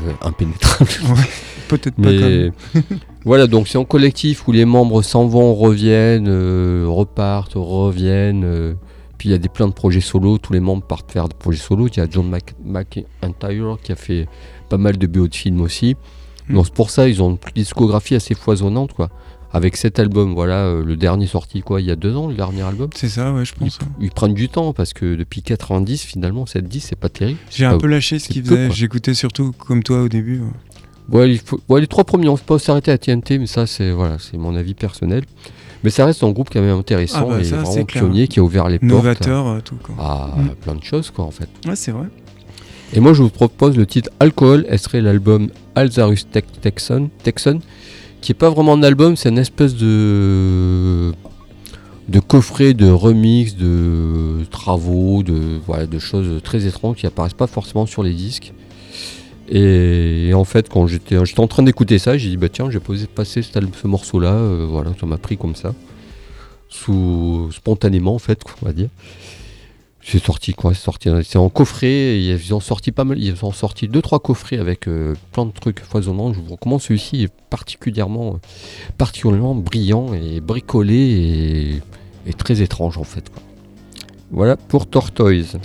euh, 0.07 0.13
impénétrables. 0.23 0.91
Peut-être 1.69 1.95
pas 1.97 2.11
Mais 2.11 2.51
voilà, 3.25 3.47
donc 3.47 3.69
c'est 3.69 3.79
en 3.79 3.85
collectif 3.85 4.47
où 4.47 4.53
les 4.53 4.65
membres 4.67 5.03
s'en 5.03 5.27
vont, 5.27 5.55
reviennent, 5.55 6.27
euh, 6.29 6.85
repartent, 6.89 7.53
reviennent. 7.57 8.45
euh, 8.45 8.75
puis 9.17 9.29
il 9.31 9.33
y 9.33 9.35
a 9.35 9.39
des 9.39 9.49
plein 9.49 9.69
de 9.69 9.73
projets 9.73 10.01
solo, 10.03 10.37
tous 10.39 10.53
les 10.53 10.61
membres 10.61 10.83
partent 10.83 11.11
faire 11.11 11.29
des 11.29 11.37
projets 11.37 11.61
solo. 11.61 11.87
Il 11.89 11.97
y 11.97 12.01
a 12.01 12.07
John 12.11 12.31
Mc- 12.31 12.55
McIntyre 12.65 13.79
qui 13.83 13.93
a 13.93 13.97
fait 13.97 14.29
pas 14.69 14.77
mal 14.77 14.99
de 14.99 15.07
BO 15.07 15.29
de 15.29 15.35
films 15.35 15.61
aussi. 15.63 15.97
Mm. 16.49 16.55
Donc 16.55 16.67
c'est 16.67 16.75
pour 16.75 16.91
ça 16.91 17.09
ils 17.09 17.23
ont 17.23 17.31
une 17.31 17.39
discographie 17.55 18.15
assez 18.17 18.35
foisonnante 18.35 18.93
quoi. 18.93 19.09
Avec 19.55 19.77
cet 19.77 19.99
album, 20.01 20.35
voilà, 20.35 20.65
euh, 20.67 20.85
le 20.85 20.97
dernier 20.97 21.27
sorti 21.27 21.61
quoi, 21.63 21.81
il 21.81 21.87
y 21.87 21.91
a 21.91 21.97
deux 21.97 22.15
ans, 22.17 22.27
le 22.27 22.35
dernier 22.35 22.63
album. 22.63 22.91
C'est 22.95 23.09
ça, 23.09 23.33
ouais, 23.33 23.45
je 23.45 23.53
Ils, 23.61 23.65
pense. 23.67 23.79
ils 24.01 24.11
prennent 24.11 24.35
du 24.35 24.49
temps 24.49 24.73
parce 24.73 24.93
que 24.93 25.15
depuis 25.15 25.43
90 25.43 26.03
finalement, 26.03 26.45
cette 26.45 26.67
10 26.69 26.81
c'est 26.81 26.97
pas 26.99 27.09
terrible. 27.09 27.39
J'ai 27.51 27.65
un 27.65 27.79
peu 27.79 27.87
lâché 27.87 28.19
ce 28.19 28.29
qu'ils 28.29 28.45
faisaient. 28.45 28.71
J'écoutais 28.73 29.15
surtout 29.15 29.53
comme 29.57 29.83
toi 29.83 30.03
au 30.03 30.09
début. 30.09 30.41
ouais. 30.41 30.47
Ouais, 31.19 31.31
il 31.31 31.39
faut- 31.39 31.61
ouais, 31.69 31.81
les 31.83 31.87
trois 31.87 32.05
premiers, 32.05 32.29
on 32.29 32.37
peut 32.37 32.43
pas 32.55 32.59
s'arrêter 32.59 32.91
à 32.91 32.97
TNT, 32.99 33.39
mais 33.39 33.47
ça, 33.47 33.67
c'est 33.67 33.91
voilà, 33.91 34.17
c'est 34.19 34.39
mon 34.39 34.57
avis 34.57 34.73
personnel. 34.75 35.23
Mais 35.85 35.91
ça 35.91 36.07
reste 36.07 36.25
un 36.25 36.31
groupe 36.31 36.49
quand 36.51 36.63
même 36.63 36.79
intéressant 36.79 37.27
Ah 37.31 37.35
bah 37.35 37.41
et 37.41 37.45
ça, 37.45 37.57
vraiment 37.59 37.85
pionnier 37.85 38.27
qui 38.27 38.41
a 38.41 38.43
ouvert 38.43 38.69
les 38.71 38.79
portes 38.79 39.05
euh, 39.29 39.61
tout 39.61 39.77
quoi. 39.83 39.95
à 40.03 40.35
Mm. 40.39 40.49
plein 40.63 40.75
de 40.77 40.83
choses, 40.83 41.11
quoi, 41.11 41.27
en 41.27 41.31
fait. 41.31 41.49
Ouais, 41.67 41.77
c'est 41.77 41.91
vrai. 41.93 42.07
Et 42.95 43.01
moi, 43.01 43.13
je 43.13 43.23
vous 43.23 43.29
propose 43.29 43.77
le 43.77 43.85
titre 43.85 44.09
Alcohol, 44.19 44.65
elle 44.71 44.79
serait 44.79 45.03
l'album 45.03 45.51
Alzarus 45.75 46.27
Tex- 46.33 46.47
Texan, 46.63 47.09
Texan, 47.23 47.59
qui 48.25 48.33
est 48.33 48.35
pas 48.35 48.49
vraiment 48.49 48.73
un 48.73 48.83
album, 48.83 49.17
c'est 49.17 49.29
une 49.29 49.39
espèce 49.39 49.75
de 49.75 51.13
de 52.09 52.21
coffret 52.21 52.73
de 52.73 52.91
remix, 52.91 53.55
de 53.55 54.45
travaux, 54.51 55.23
de 55.23 55.61
voilà, 55.67 55.87
de 55.87 55.99
choses 55.99 56.43
très 56.43 56.67
étranges 56.67 56.97
qui 56.97 57.07
apparaissent 57.07 57.35
pas 57.35 57.47
forcément 57.47 57.85
sur 57.85 58.03
les 58.03 58.15
disques. 58.15 58.55
Et, 59.51 60.33
en 60.35 60.45
fait, 60.45 60.71
quand 60.71 60.87
j'étais 60.87 61.19
en 61.19 61.47
train 61.47 61.63
d'écouter 61.63 61.99
ça, 61.99 62.17
j'ai 62.17 62.31
dit 62.31 62.39
bah 62.39 62.49
tiens, 62.49 62.71
j'ai 62.71 62.81
posé 62.81 63.07
passer 63.07 63.43
ce 63.43 63.87
morceau-là, 63.87 64.33
euh, 64.33 64.67
voilà, 64.67 64.93
ça 64.99 65.05
m'a 65.05 65.19
pris 65.19 65.37
comme 65.37 65.55
ça, 65.55 65.75
sous 66.71 67.51
spontanément 67.53 68.15
en 68.15 68.19
fait, 68.19 68.41
on 68.63 68.67
va 68.67 68.73
dire. 68.73 68.89
C'est 70.07 70.23
sorti 70.23 70.53
quoi 70.53 70.75
C'est 70.75 70.83
sorti, 70.83 71.09
c'est 71.25 71.39
en 71.39 71.49
coffret. 71.49 71.89
et 71.89 72.33
ils 72.33 72.55
ont 72.55 72.61
sorti 72.61 72.93
pas 72.93 73.05
mal. 73.05 73.19
Ils 73.19 73.43
ont 73.45 73.53
sorti 73.53 73.89
deux 73.89 74.03
trois 74.03 74.21
coffrets 74.21 74.59
avec 74.59 74.87
euh, 74.87 75.15
plein 75.33 75.47
de 75.47 75.51
trucs 75.51 75.81
foisonnants. 75.81 76.35
Je 76.35 76.41
vous 76.41 76.53
recommande 76.53 76.83
celui-ci 76.83 77.23
est 77.25 77.33
particulièrement, 77.49 78.39
particulièrement 78.99 79.55
brillant 79.55 80.13
et 80.13 80.41
bricolé 80.41 81.81
et, 82.27 82.33
très 82.35 82.61
étrange 82.61 82.99
en 82.99 83.05
fait. 83.05 83.31
Voilà 84.31 84.57
pour 84.57 84.87
Tortoise. 84.87 85.59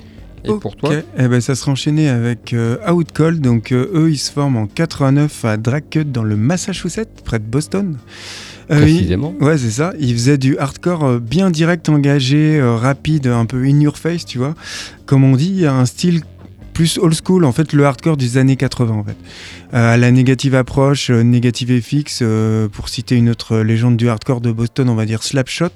Et 0.46 0.54
pour 0.54 0.78
toi? 0.78 0.94
Eh 1.18 1.28
ben, 1.28 1.42
ça 1.42 1.54
sera 1.54 1.74
enchaîné 1.74 2.08
avec 2.08 2.54
euh, 2.54 2.78
Out 2.90 3.12
Cold. 3.12 3.42
Donc, 3.42 3.74
euh, 3.74 3.92
eux, 3.94 4.10
ils 4.10 4.18
se 4.18 4.32
forment 4.32 4.56
en 4.56 4.68
89 4.68 5.44
à 5.44 5.58
Dracut 5.58 6.06
dans 6.06 6.24
le 6.24 6.38
Massachusetts, 6.38 7.24
près 7.26 7.40
de 7.40 7.44
Boston. 7.44 7.98
Euh, 8.72 8.82
Précisément. 8.82 9.34
ils- 9.40 9.44
ouais, 9.46 9.58
c'est 9.58 9.72
ça. 9.72 9.94
Ils 10.00 10.14
faisaient 10.14 10.38
du 10.38 10.58
hardcore 10.58 11.04
euh, 11.04 11.20
bien 11.20 11.50
direct, 11.50 11.90
engagé, 11.90 12.60
euh, 12.60 12.76
rapide, 12.76 13.28
un 13.28 13.46
peu 13.46 13.64
in 13.64 13.80
your 13.80 13.98
face, 13.98 14.26
tu 14.26 14.38
vois. 14.38 14.54
Comme 15.06 15.24
on 15.24 15.36
dit, 15.36 15.66
un 15.66 15.86
style 15.86 16.22
plus 16.80 16.98
old 16.98 17.14
school, 17.14 17.44
en 17.44 17.52
fait, 17.52 17.74
le 17.74 17.86
hardcore 17.86 18.16
des 18.16 18.38
années 18.38 18.56
80, 18.56 18.94
en 18.94 19.04
fait. 19.04 19.18
Euh, 19.74 19.98
la 19.98 20.12
négative 20.12 20.56
approche, 20.56 21.10
euh, 21.10 21.24
négative 21.24 21.78
FX, 21.82 22.20
euh, 22.22 22.70
pour 22.70 22.88
citer 22.88 23.18
une 23.18 23.28
autre 23.30 23.58
légende 23.58 23.98
du 23.98 24.08
hardcore 24.08 24.40
de 24.40 24.50
Boston, 24.54 24.88
on 24.88 24.96
va 24.96 25.06
dire 25.06 25.22
Slapshot. 25.22 25.68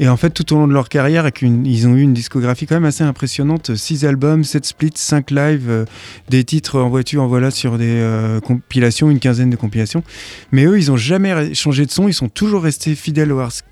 Et 0.00 0.08
en 0.08 0.16
fait, 0.16 0.30
tout 0.30 0.52
au 0.52 0.56
long 0.58 0.66
de 0.66 0.72
leur 0.72 0.88
carrière, 0.88 1.20
avec 1.22 1.42
une- 1.42 1.64
ils 1.64 1.86
ont 1.86 1.94
eu 1.94 2.00
une 2.00 2.12
discographie 2.12 2.66
quand 2.66 2.74
même 2.74 2.86
assez 2.86 3.04
impressionnante. 3.04 3.76
6 3.76 4.04
albums, 4.04 4.42
7 4.42 4.64
splits, 4.66 4.90
5 4.96 5.30
lives, 5.30 5.70
euh, 5.70 5.84
des 6.28 6.42
titres 6.42 6.80
en 6.80 6.88
voiture, 6.88 7.22
en 7.22 7.28
voilà, 7.28 7.52
sur 7.52 7.78
des 7.78 7.84
euh, 7.86 8.40
compilations, 8.40 9.12
une 9.12 9.20
quinzaine 9.20 9.50
de 9.50 9.54
compilations. 9.56 10.02
Mais 10.50 10.64
eux, 10.64 10.76
ils 10.76 10.90
ont 10.90 10.96
jamais 10.96 11.54
changé 11.54 11.86
de 11.86 11.92
son, 11.92 12.08
ils 12.08 12.14
sont 12.14 12.28
toujours 12.28 12.64
restés 12.64 12.96
fidèles 12.96 13.30
au 13.30 13.38
hardcore 13.38 13.68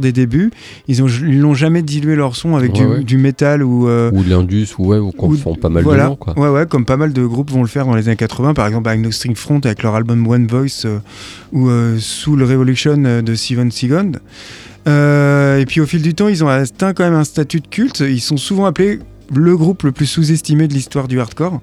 des 0.00 0.12
débuts. 0.12 0.50
Ils 0.88 1.02
ont- 1.02 1.06
ils 1.08 1.40
n'ont 1.40 1.54
jamais 1.54 1.82
dilué 1.82 2.16
leur 2.16 2.36
son 2.36 2.56
avec 2.56 2.72
Ouais, 2.72 2.78
du, 2.78 2.86
ouais. 2.86 3.02
du 3.04 3.16
métal 3.18 3.62
ou... 3.62 3.88
euh, 3.88 4.10
Ou 4.12 4.22
l'Indus, 4.22 4.68
ou 4.78 4.86
ouais, 4.88 4.98
ou 4.98 5.10
qu'on 5.12 5.30
font 5.32 5.54
pas 5.54 5.68
mal 5.68 5.82
voilà. 5.84 6.04
de 6.04 6.08
gens 6.10 6.16
quoi. 6.16 6.38
Ouais, 6.38 6.48
ouais, 6.48 6.66
comme 6.66 6.84
pas 6.84 6.96
mal 6.96 7.12
de 7.12 7.24
groupes 7.24 7.50
vont 7.50 7.62
le 7.62 7.68
faire 7.68 7.86
dans 7.86 7.94
les 7.94 8.08
années 8.08 8.16
80, 8.16 8.54
par 8.54 8.66
exemple 8.66 8.88
avec 8.88 9.00
No 9.00 9.10
String 9.10 9.34
Front 9.36 9.60
avec 9.64 9.82
leur 9.82 9.94
album 9.94 10.26
One 10.26 10.46
Voice 10.46 10.84
euh, 10.86 10.98
ou 11.52 11.68
euh, 11.68 11.96
Soul 11.98 12.42
Revolution 12.42 12.96
de 12.96 13.34
Steven. 13.34 14.18
Euh, 14.86 15.58
et 15.58 15.66
puis 15.66 15.80
au 15.80 15.86
fil 15.86 16.02
du 16.02 16.14
temps, 16.14 16.28
ils 16.28 16.44
ont 16.44 16.48
atteint 16.48 16.92
quand 16.92 17.04
même 17.04 17.14
un 17.14 17.24
statut 17.24 17.60
de 17.60 17.66
culte. 17.66 18.00
Ils 18.00 18.20
sont 18.20 18.36
souvent 18.36 18.66
appelés 18.66 18.98
le 19.34 19.56
groupe 19.56 19.84
le 19.84 19.92
plus 19.92 20.06
sous-estimé 20.06 20.68
de 20.68 20.74
l'histoire 20.74 21.08
du 21.08 21.18
hardcore 21.20 21.60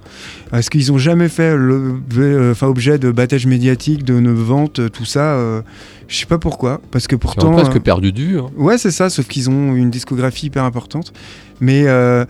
parce 0.49 0.69
qu'ils 0.69 0.87
n'ont 0.91 0.97
jamais 0.97 1.29
fait 1.29 1.55
le, 1.55 1.95
euh, 2.17 2.53
objet 2.61 2.97
de 2.97 3.11
battage 3.11 3.45
médiatique, 3.45 4.03
de 4.03 4.13
vente, 4.31 4.79
euh, 4.79 4.89
tout 4.89 5.05
ça. 5.05 5.33
euh, 5.35 5.61
je 6.07 6.17
sais 6.17 6.25
pas 6.25 6.39
pourquoi, 6.39 6.81
parce 6.91 7.07
que 7.07 7.15
Ils 7.15 7.17
ont 7.17 7.19
pourtant. 7.19 7.51
presque 7.53 7.75
euh, 7.77 7.79
perdu 7.79 8.11
vue. 8.11 8.39
hein. 8.39 8.49
Ouais, 8.57 8.77
c'est 8.77 8.91
ça, 8.91 9.09
sauf 9.09 9.27
qu'ils 9.27 9.49
ont 9.49 9.75
une 9.75 9.89
discographie 9.89 10.47
hyper 10.47 10.63
importante. 10.65 11.13
Mais 11.61 11.83
euh, 11.87 12.25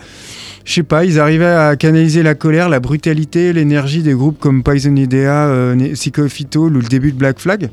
je 0.65 0.73
sais 0.73 0.83
pas, 0.83 1.05
ils 1.05 1.19
arrivaient 1.19 1.45
à 1.45 1.75
canaliser 1.77 2.21
la 2.21 2.35
colère, 2.35 2.67
la 2.69 2.79
brutalité, 2.79 3.53
l'énergie 3.53 4.03
des 4.03 4.13
groupes 4.13 4.37
comme 4.39 4.61
Poison 4.61 4.95
Idea, 4.95 5.49
Psychophyto 5.93 6.65
ou 6.65 6.69
le 6.69 6.81
début 6.81 7.11
de 7.13 7.17
Black 7.17 7.39
Flag. 7.39 7.69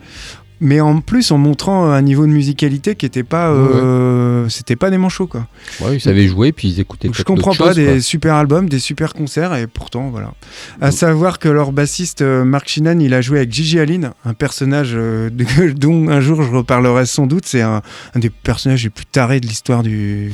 Mais 0.61 0.81
en 0.81 1.01
plus, 1.01 1.31
en 1.31 1.39
montrant 1.39 1.91
un 1.91 2.03
niveau 2.03 2.27
de 2.27 2.33
musicalité 2.33 2.95
qui 2.97 3.07
était 3.07 3.23
pas, 3.23 3.51
euh, 3.51 4.49
c'était 4.49 4.75
pas 4.77 4.91
des 4.91 4.99
manchots 4.99 5.27
quoi. 5.29 5.47
Ouais, 5.81 5.97
ils 5.97 6.01
savaient 6.01 6.27
jouer, 6.27 6.53
puis 6.53 6.69
ils 6.69 6.81
écoutaient 6.81 7.09
je 7.09 7.13
peut-être 7.13 7.27
comprends 7.27 7.55
pas 7.55 7.75
des 7.75 7.85
quoi. 7.87 8.01
super 8.01 8.35
albums, 8.35 8.69
des 8.69 8.81
super 8.81 9.13
concerts 9.15 9.55
et 9.55 9.67
pourtant 9.67 10.11
voilà. 10.11 10.35
À 10.81 10.91
savoir 10.91 11.39
que 11.39 11.49
leur 11.49 11.71
bassiste 11.73 12.23
euh, 12.23 12.45
Mark 12.45 12.69
Shinan, 12.69 12.99
il 13.01 13.15
a 13.15 13.21
joué 13.21 13.39
avec 13.39 13.53
Gigi 13.53 13.79
Allen, 13.79 14.11
un 14.25 14.35
personnage 14.35 14.91
euh, 14.95 15.31
dont 15.77 16.09
un 16.09 16.21
jour 16.21 16.43
je 16.43 16.51
reparlerai 16.51 17.07
sans 17.07 17.27
doute. 17.27 17.47
C'est 17.47 17.63
un, 17.63 17.83
un 18.15 18.19
des 18.19 18.31
personnages 18.31 18.83
les 18.85 18.91
plus 18.91 19.07
tarés 19.07 19.41
de 19.41 19.47
l'histoire 19.47 19.83
du 19.83 20.33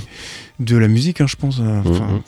de 0.60 0.76
la 0.76 0.86
musique, 0.86 1.20
hein, 1.20 1.26
je 1.28 1.34
pense. 1.34 1.58
euh. 1.60 1.82
Mhm. 1.82 2.20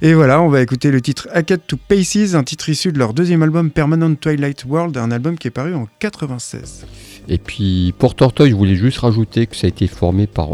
Et 0.00 0.14
voilà, 0.14 0.40
on 0.40 0.48
va 0.48 0.62
écouter 0.62 0.90
le 0.90 1.00
titre 1.02 1.28
Hackett 1.32 1.66
to 1.66 1.76
Paces, 1.76 2.34
un 2.34 2.42
titre 2.42 2.70
issu 2.70 2.90
de 2.90 2.98
leur 2.98 3.12
deuxième 3.12 3.42
album 3.42 3.70
Permanent 3.70 4.14
Twilight 4.14 4.64
World, 4.64 4.96
un 4.96 5.10
album 5.10 5.36
qui 5.36 5.48
est 5.48 5.50
paru 5.50 5.74
en 5.74 5.86
96. 5.98 6.86
Et 7.28 7.38
puis 7.38 7.94
pour 7.98 8.14
Tortoise, 8.14 8.48
je 8.48 8.54
voulais 8.54 8.76
juste 8.76 8.98
rajouter 8.98 9.46
que 9.46 9.56
ça 9.56 9.66
a 9.66 9.68
été 9.68 9.86
formé 9.86 10.26
par 10.26 10.48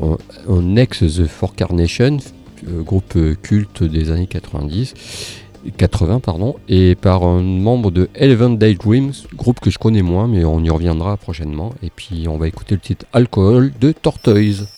un, 0.48 0.76
ex 0.76 1.00
The 1.00 1.26
Four 1.26 1.54
Carnation, 1.54 2.18
euh, 2.68 2.82
groupe 2.82 3.16
euh, 3.16 3.34
culte 3.34 3.82
des 3.82 4.10
années 4.10 4.26
90, 4.26 4.94
80 5.76 6.20
pardon, 6.20 6.56
et 6.68 6.94
par 6.94 7.24
un 7.24 7.42
membre 7.42 7.90
de 7.90 8.08
Eleven 8.14 8.56
Daydreams, 8.56 9.12
groupe 9.34 9.60
que 9.60 9.70
je 9.70 9.78
connais 9.78 10.02
moins, 10.02 10.26
mais 10.28 10.44
on 10.44 10.60
y 10.60 10.70
reviendra 10.70 11.16
prochainement. 11.16 11.72
Et 11.82 11.90
puis 11.94 12.26
on 12.28 12.38
va 12.38 12.48
écouter 12.48 12.74
le 12.74 12.80
titre 12.80 13.06
Alcohol 13.12 13.72
de 13.80 13.92
Tortoise. 13.92 14.68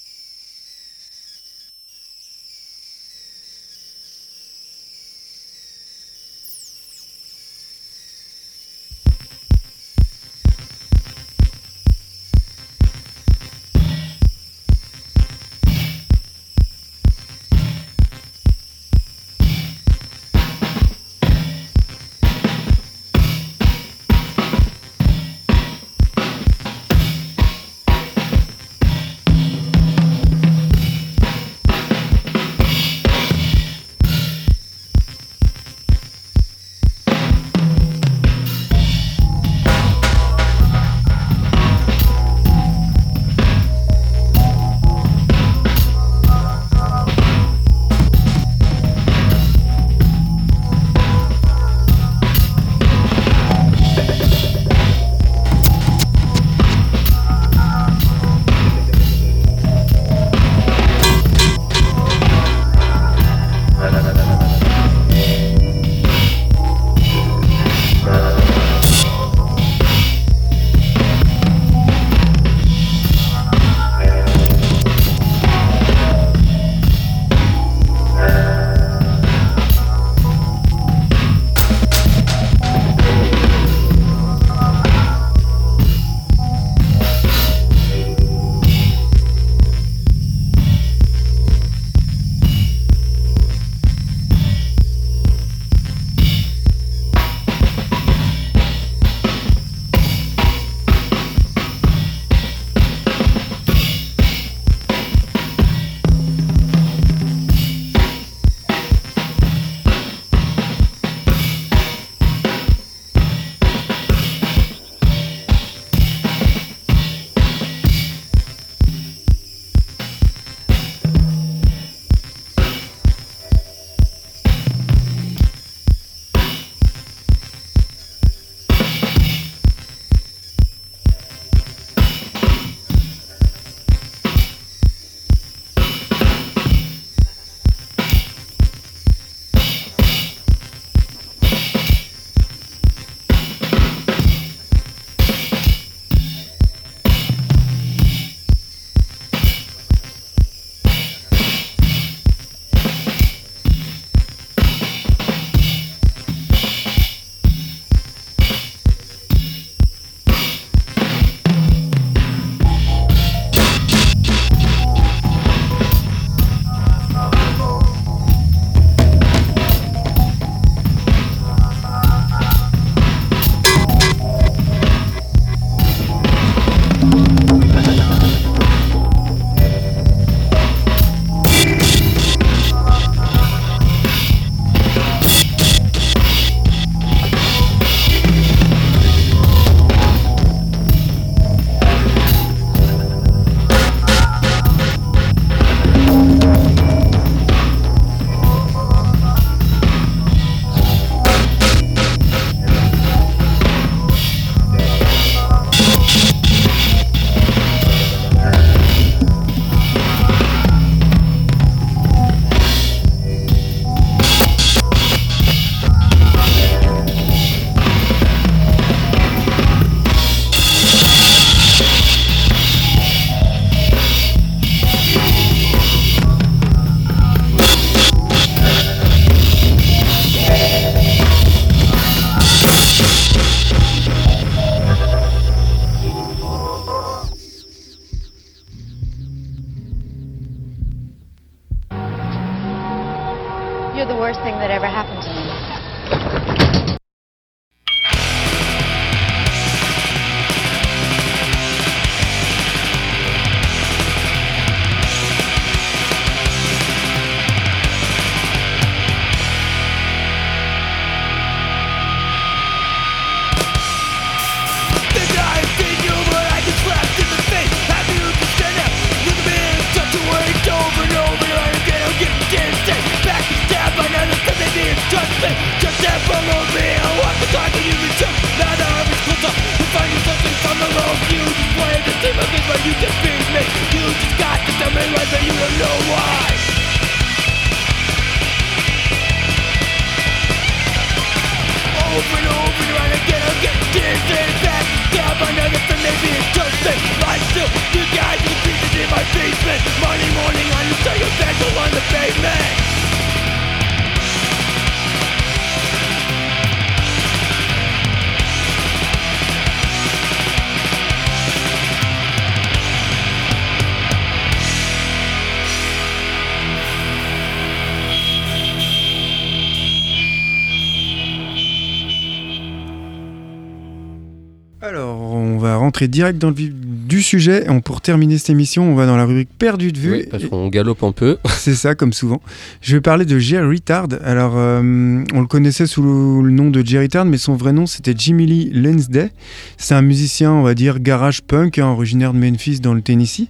Rentrer 325.94 326.08
direct 326.08 326.40
dans 326.40 326.48
le 326.48 326.54
vif 326.54 326.72
du 326.74 327.22
sujet. 327.22 327.66
Et 327.70 327.80
pour 327.80 328.00
terminer 328.00 328.36
cette 328.38 328.50
émission, 328.50 328.90
on 328.90 328.96
va 328.96 329.06
dans 329.06 329.16
la 329.16 329.24
rubrique 329.24 329.50
perdue 329.56 329.92
de 329.92 329.98
vue. 329.98 330.12
Oui, 330.12 330.26
parce 330.28 330.44
qu'on 330.44 330.66
galope 330.66 331.04
un 331.04 331.12
peu. 331.12 331.38
C'est 331.46 331.76
ça, 331.76 331.94
comme 331.94 332.12
souvent. 332.12 332.42
Je 332.80 332.96
vais 332.96 333.00
parler 333.00 333.24
de 333.24 333.38
Jerry 333.38 333.76
Retard. 333.76 334.08
Alors, 334.24 334.54
euh, 334.56 335.22
on 335.32 335.40
le 335.40 335.46
connaissait 335.46 335.86
sous 335.86 336.02
le, 336.02 336.50
nom 336.50 336.70
de 336.70 336.84
Jerry 336.84 337.04
Retard, 337.04 337.26
mais 337.26 337.38
son 337.38 337.54
vrai 337.54 337.72
nom, 337.72 337.86
c'était 337.86 338.14
Jimmy 338.16 338.46
Lee 338.46 338.70
Lansday. 338.72 339.30
C'est 339.76 339.94
un 339.94 340.02
musicien, 340.02 340.52
on 340.52 340.62
va 340.62 340.74
dire, 340.74 340.98
garage 340.98 341.42
punk, 341.42 341.78
hein, 341.78 341.86
originaire 341.86 342.32
de 342.32 342.38
Memphis, 342.38 342.80
dans 342.80 342.94
le 342.94 343.00
Tennessee. 343.00 343.46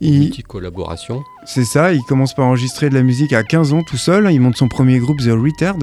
Il- 0.00 0.30
Petite 0.30 0.48
collaboration. 0.48 1.22
c'est 1.46 1.64
ça, 1.64 1.92
il 1.92 2.02
commence 2.02 2.34
par 2.34 2.46
enregistrer 2.46 2.88
de 2.88 2.94
la 2.94 3.02
musique 3.02 3.32
à 3.32 3.44
15 3.44 3.72
ans 3.72 3.82
tout 3.82 3.96
seul. 3.96 4.28
Il 4.32 4.40
monte 4.40 4.56
son 4.56 4.68
premier 4.68 4.98
groupe, 4.98 5.20
The 5.20 5.30
Retard. 5.30 5.76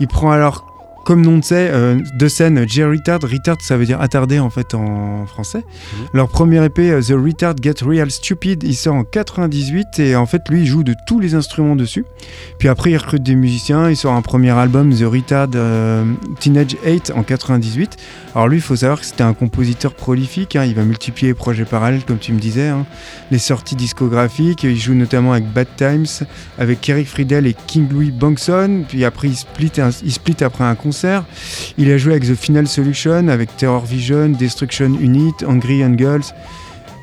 Il 0.00 0.06
prend 0.06 0.32
alors 0.32 0.73
comme 1.04 1.22
nom 1.22 1.38
de, 1.38 1.44
euh, 1.52 1.98
de 2.18 2.28
scène 2.28 2.66
Jerry 2.68 2.96
Retard. 2.98 3.20
Retard, 3.22 3.56
ça 3.60 3.76
veut 3.76 3.86
dire 3.86 4.00
attardé 4.00 4.38
en 4.38 4.50
fait 4.50 4.74
en 4.74 5.26
français. 5.26 5.62
Leur 6.12 6.28
premier 6.28 6.64
EP, 6.64 6.90
euh, 6.90 7.02
The 7.02 7.12
Retard 7.12 7.54
Get 7.62 7.74
Real 7.84 8.10
Stupid, 8.10 8.62
il 8.64 8.74
sort 8.74 8.94
en 8.94 9.04
98 9.04 9.98
et 9.98 10.16
en 10.16 10.26
fait 10.26 10.42
lui 10.48 10.62
il 10.62 10.66
joue 10.66 10.82
de 10.82 10.94
tous 11.06 11.20
les 11.20 11.34
instruments 11.34 11.76
dessus. 11.76 12.04
Puis 12.58 12.68
après 12.68 12.90
il 12.92 12.96
recrute 12.96 13.22
des 13.22 13.34
musiciens, 13.34 13.90
il 13.90 13.96
sort 13.96 14.14
un 14.14 14.22
premier 14.22 14.50
album, 14.50 14.94
The 14.94 15.02
Retard 15.04 15.48
euh, 15.54 16.04
Teenage 16.40 16.76
8 16.84 17.12
en 17.14 17.22
98. 17.22 17.96
Alors 18.34 18.48
lui 18.48 18.58
il 18.58 18.62
faut 18.62 18.76
savoir 18.76 19.00
que 19.00 19.06
c'était 19.06 19.22
un 19.22 19.34
compositeur 19.34 19.94
prolifique, 19.94 20.56
hein. 20.56 20.64
il 20.64 20.74
va 20.74 20.82
multiplier 20.84 21.28
les 21.28 21.34
projets 21.34 21.64
parallèles 21.64 22.04
comme 22.04 22.18
tu 22.18 22.32
me 22.32 22.40
disais, 22.40 22.68
hein. 22.68 22.86
les 23.30 23.38
sorties 23.38 23.76
discographiques, 23.76 24.64
il 24.64 24.78
joue 24.78 24.94
notamment 24.94 25.32
avec 25.32 25.46
Bad 25.52 25.68
Times, 25.76 26.06
avec 26.58 26.88
Eric 26.88 27.08
Friedel 27.08 27.46
et 27.46 27.54
King 27.66 27.88
Louis 27.92 28.10
Bangson, 28.10 28.84
puis 28.88 29.04
après 29.04 29.28
il 29.28 29.36
split, 29.36 29.72
un- 29.78 29.90
il 30.02 30.10
split 30.12 30.36
après 30.42 30.64
un 30.64 30.74
concert. 30.74 30.93
Il 31.78 31.90
a 31.90 31.98
joué 31.98 32.12
avec 32.14 32.24
The 32.24 32.34
Final 32.34 32.66
Solution, 32.66 33.28
avec 33.28 33.56
Terror 33.56 33.84
Vision, 33.84 34.28
Destruction 34.30 34.86
Unit, 35.00 35.32
Angry 35.46 35.84
Angels 35.84 36.22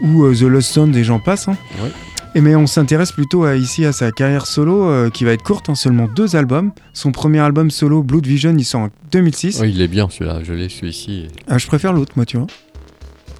ou 0.02 0.24
euh, 0.26 0.34
The 0.36 0.42
Lost 0.44 0.72
Sound 0.72 0.96
et 0.96 1.04
j'en 1.04 1.20
passe. 1.20 1.48
hein. 1.48 1.58
Ouais. 1.84 1.92
Et 2.34 2.40
mais 2.40 2.56
on 2.56 2.66
s'intéresse 2.66 3.12
plutôt 3.12 3.44
à, 3.44 3.56
ici 3.58 3.84
à 3.86 3.92
sa 3.92 4.10
carrière 4.12 4.46
solo 4.46 4.86
euh, 4.90 5.10
qui 5.10 5.26
va 5.26 5.34
être 5.34 5.44
courte, 5.44 5.68
hein, 5.70 5.76
seulement 5.76 6.08
deux 6.08 6.38
albums. 6.38 6.72
Son 6.94 7.12
premier 7.12 7.40
album 7.40 7.70
solo, 7.70 8.04
Blood 8.04 8.26
Vision, 8.26 8.56
il 8.58 8.64
sort 8.64 8.82
en 8.82 8.90
2006. 9.12 9.60
Oui, 9.62 9.72
il 9.76 9.82
est 9.82 9.90
bien 9.90 10.08
celui-là, 10.10 10.40
je 10.42 10.54
l'ai 10.54 10.70
celui-ci. 10.70 11.28
Ah, 11.50 11.58
je 11.58 11.68
préfère 11.68 11.92
l'autre, 11.92 12.14
moi, 12.16 12.26
tu 12.26 12.38
vois. 12.38 12.48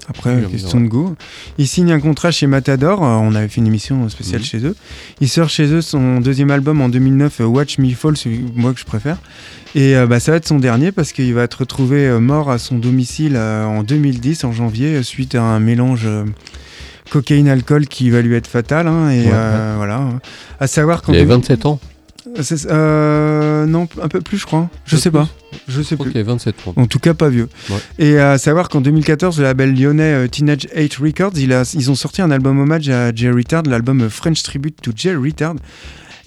Après, 0.10 0.36
Oui, 0.36 0.52
question 0.52 0.82
de 0.82 0.88
goût. 0.88 1.16
Il 1.58 1.68
signe 1.68 1.92
un 1.92 2.00
contrat 2.00 2.32
chez 2.32 2.48
Matador. 2.48 3.04
euh, 3.04 3.08
on 3.22 3.34
avait 3.36 3.48
fait 3.48 3.62
une 3.62 3.68
émission 3.68 4.08
spéciale 4.10 4.42
Mhm. 4.42 4.46
chez 4.46 4.66
eux. 4.66 4.76
Il 5.22 5.30
sort 5.30 5.48
chez 5.50 5.66
eux 5.72 5.82
son 5.82 6.20
deuxième 6.20 6.52
album 6.52 6.82
en 6.82 6.90
2009, 6.90 7.42
euh, 7.42 7.46
Watch 7.46 7.78
Me 7.78 7.90
Fall, 7.94 8.18
celui 8.18 8.44
moi 8.56 8.74
que 8.74 8.80
je 8.80 8.86
préfère. 8.86 9.18
Et 9.76 9.96
euh, 9.96 10.08
bah, 10.08 10.20
ça 10.20 10.32
va 10.32 10.38
être 10.38 10.48
son 10.48 10.60
dernier 10.60 10.92
parce 10.92 11.14
qu'il 11.14 11.34
va 11.34 11.44
être 11.44 11.60
retrouvé 11.60 12.08
euh, 12.08 12.20
mort 12.20 12.52
à 12.52 12.58
son 12.58 12.78
domicile 12.78 13.34
euh, 13.38 13.64
en 13.66 13.84
2010, 13.84 14.44
en 14.44 14.52
janvier, 14.52 15.02
suite 15.04 15.36
à 15.36 15.44
un 15.44 15.60
mélange 15.60 16.08
cocaïne-alcool 17.10 17.88
qui 17.88 18.10
va 18.10 18.22
lui 18.22 18.36
être 18.36 18.48
fatal. 18.48 18.88
hein, 18.88 19.10
et 19.12 19.26
Ouais, 19.26 19.76
voilà. 19.78 20.10
À 20.60 20.68
savoir 20.68 21.02
qu'en 21.02 21.14
Il 21.14 21.18
avait 21.18 21.26
deux- 21.26 21.34
27 21.36 21.66
ans. 21.66 21.80
C'est- 22.42 22.68
euh, 22.70 23.66
non, 23.66 23.88
un 24.02 24.08
peu 24.08 24.22
plus, 24.22 24.38
je 24.38 24.46
crois. 24.46 24.70
Je 24.86 24.96
sais 24.98 25.12
pas. 25.12 25.28
Je 25.68 25.82
sais 25.82 25.96
crois 25.96 26.06
plus. 26.06 26.12
qu'il 26.14 26.22
avait 26.22 26.30
27 26.32 26.56
ans. 26.68 26.74
En 26.76 26.86
tout 26.88 27.00
cas, 27.00 27.14
pas 27.14 27.30
vieux. 27.30 27.50
Ouais. 27.70 27.76
Et 28.00 28.18
à 28.20 28.38
savoir 28.38 28.70
qu'en 28.70 28.82
2014, 28.82 29.38
le 29.40 29.44
label 29.44 29.74
lyonnais 29.80 30.26
euh, 30.26 30.28
Teenage 30.28 30.68
8 30.76 30.96
Records, 30.96 31.34
il 31.38 31.52
a, 31.54 31.64
ils 31.76 31.92
ont 31.92 31.96
sorti 31.96 32.22
un 32.22 32.32
album 32.32 32.60
hommage 32.60 32.90
à 32.90 33.14
Jerry 33.14 33.38
Retard, 33.44 33.64
l'album 33.64 34.02
euh, 34.02 34.10
French 34.10 34.44
Tribute 34.44 34.82
to 34.82 34.92
Jerry 34.96 35.30
Retard. 35.32 35.56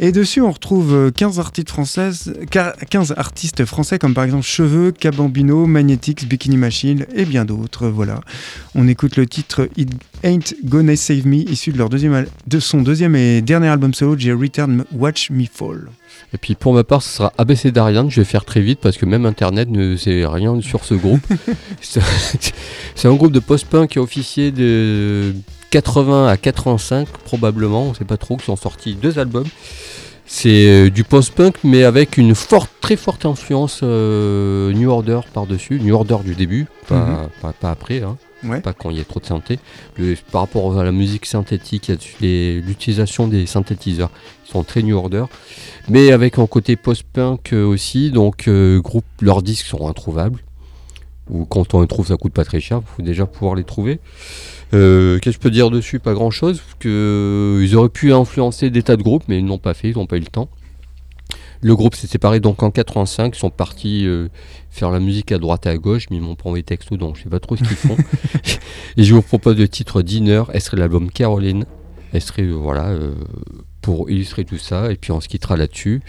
Et 0.01 0.13
dessus, 0.13 0.41
on 0.41 0.51
retrouve 0.51 0.93
euh, 0.95 1.11
15 1.11 1.39
artistes, 1.39 1.71
françaises, 1.71 2.35
quar- 2.51 2.75
15 2.91 3.15
artistes 3.17 3.65
français, 3.65 3.99
comme 3.99 4.15
par 4.15 4.25
exemple 4.25 4.45
Cheveux, 4.45 4.91
Cabambino, 4.93 5.67
Magnetics, 5.67 6.29
Bikini 6.29 6.57
Machine 6.57 7.07
et 7.15 7.25
bien 7.25 7.45
d'autres. 7.45 7.87
Voilà. 7.89 8.21
On 8.75 8.89
écoute 8.89 9.17
le 9.17 9.27
titre 9.27 9.69
It 9.77 9.91
Ain't 10.25 10.55
Gonna 10.65 10.97
Save 10.97 11.27
Me, 11.27 11.49
issu 11.49 11.73
de, 11.73 11.79
leur 11.79 11.89
deuxième, 11.89 12.27
de 12.47 12.61
son 12.61 12.83
deuxième 12.83 13.15
et 13.15 13.41
dernier 13.41 13.69
album 13.69 13.95
solo, 13.95 14.19
Jerry 14.19 14.47
Retard 14.49 14.69
Watch 14.93 15.31
Me 15.31 15.45
Fall. 15.53 15.89
Et 16.33 16.39
puis 16.39 16.55
pour 16.55 16.75
ma 16.75 16.83
part, 16.83 17.03
ce 17.03 17.17
sera 17.17 17.33
ABC 17.39 17.71
Darian. 17.71 18.11
Je 18.11 18.21
vais 18.21 18.25
faire 18.25 18.45
très 18.45 18.61
vite 18.61 18.81
parce 18.81 18.97
que 18.97 19.07
même 19.07 19.27
Internet 19.27 19.69
ne 19.71 19.97
sait 19.97 20.27
rien 20.27 20.61
sur 20.61 20.85
ce 20.85 20.95
groupe. 20.95 21.25
C'est 21.81 22.01
c'est 22.95 23.09
un 23.09 23.15
groupe 23.15 23.33
de 23.33 23.41
post-punk 23.41 23.91
qui 23.91 23.99
a 23.99 24.03
officié 24.03 24.51
de 24.51 25.35
80 25.75 26.29
à 26.29 26.37
85 26.37 27.09
probablement. 27.25 27.83
On 27.87 27.95
sait 27.95 28.05
pas 28.05 28.17
trop. 28.17 28.37
Qui 28.37 28.49
ont 28.51 28.57
sorti 28.57 28.95
deux 28.95 29.19
albums. 29.19 29.47
C'est 30.27 30.67
euh, 30.69 30.89
du 30.91 31.03
post-punk 31.03 31.57
mais 31.65 31.83
avec 31.83 32.17
une 32.17 32.35
forte, 32.37 32.71
très 32.81 32.95
forte 32.97 33.27
influence 33.27 33.81
euh, 33.83 34.73
New 34.73 34.89
Order 34.89 35.21
par-dessus. 35.33 35.81
New 35.81 35.93
Order 35.95 36.19
du 36.25 36.35
début, 36.37 36.67
pas, 36.89 37.29
pas, 37.43 37.53
pas 37.53 37.71
après. 37.73 38.03
hein. 38.03 38.17
Ouais. 38.45 38.61
Pas 38.61 38.73
quand 38.73 38.91
il 38.91 38.99
y 38.99 39.01
a 39.01 39.05
trop 39.05 39.19
de 39.21 39.27
synthé. 39.27 39.59
Le- 39.97 40.15
par 40.31 40.43
rapport 40.43 40.79
à 40.79 40.85
la 40.85 40.93
musique 40.93 41.27
synthétique, 41.27 41.91
l'utilisation 42.21 43.27
des 43.27 43.47
synthétiseurs. 43.47 44.11
Ils 44.47 44.51
sont 44.53 44.63
très 44.63 44.83
New 44.83 44.97
Order 44.97 45.25
mais 45.89 46.13
avec 46.13 46.39
un 46.39 46.47
côté 46.47 46.77
post-punk 46.77 47.53
euh, 47.53 47.65
aussi. 47.67 48.11
Donc, 48.13 48.47
euh, 48.49 48.81
groupe, 48.81 49.05
leurs 49.21 49.43
disques 49.43 49.67
sont 49.67 49.89
introuvables. 49.89 50.39
Ou 51.31 51.45
quand 51.47 51.75
on 51.75 51.81
les 51.81 51.87
trouve, 51.89 52.07
ça 52.07 52.17
coûte 52.17 52.33
pas 52.33 52.45
très 52.45 52.61
cher. 52.61 52.81
Il 52.83 52.97
faut 52.97 53.03
déjà 53.03 53.27
pouvoir 53.27 53.55
les 53.57 53.65
trouver. 53.65 53.99
Euh, 54.75 55.19
Qu'est-ce 55.19 55.37
que 55.37 55.43
je 55.43 55.49
peux 55.49 55.51
dire 55.51 55.71
dessus? 55.71 56.01
Pas 56.01 56.15
grand-chose. 56.15 56.63
Euh, 56.85 57.61
ils 57.63 57.77
auraient 57.77 57.89
pu 57.89 58.13
influencer 58.13 58.71
des 58.71 58.83
tas 58.83 58.97
de 58.97 59.03
groupes, 59.03 59.25
mais 59.29 59.39
ils 59.39 59.45
n'ont 59.45 59.59
pas 59.59 59.75
fait. 59.75 59.91
Ils 59.91 59.97
n'ont 59.97 60.07
pas 60.07 60.17
eu 60.17 60.21
le 60.21 60.27
temps. 60.27 60.49
Le 61.61 61.75
groupe 61.75 61.95
s'est 61.95 62.07
séparé 62.07 62.41
donc 62.41 62.63
en 62.63 62.71
85. 62.71 63.35
Ils 63.35 63.39
sont 63.39 63.51
partis 63.51 64.07
euh, 64.07 64.29
faire 64.71 64.91
la 64.91 65.01
musique 65.01 65.33
à 65.33 65.39
droite 65.39 65.65
et 65.65 65.71
à 65.71 65.79
gauche, 65.79 66.07
mais 66.11 66.19
ils 66.19 66.23
m'ont 66.23 66.35
pas 66.35 66.45
envoyé 66.47 66.63
texto, 66.63 66.97
donc 66.97 67.17
je 67.17 67.23
sais 67.23 67.31
pas 67.31 67.41
trop 67.41 67.57
ce 67.57 67.65
qu'ils 67.65 67.77
font. 67.77 67.97
et 68.99 69.03
je 69.03 69.15
vous 69.15 69.23
propose 69.23 69.57
le 69.57 69.67
titre 69.67 70.03
Dinner. 70.03 70.43
Elle 70.53 70.61
serait 70.61 70.77
l'album 70.77 71.11
Caroline. 71.11 71.65
Elle 72.13 72.21
serait 72.21 72.43
euh, 72.43 72.53
voilà 72.53 72.89
euh, 72.89 73.15
pour 73.85 74.09
illustrer 74.11 74.45
tout 74.47 74.57
ça. 74.57 74.91
Et 74.91 74.97
puis 74.97 75.13
on 75.13 75.21
se 75.21 75.29
quittera 75.29 75.57
là-dessus. 75.59 76.01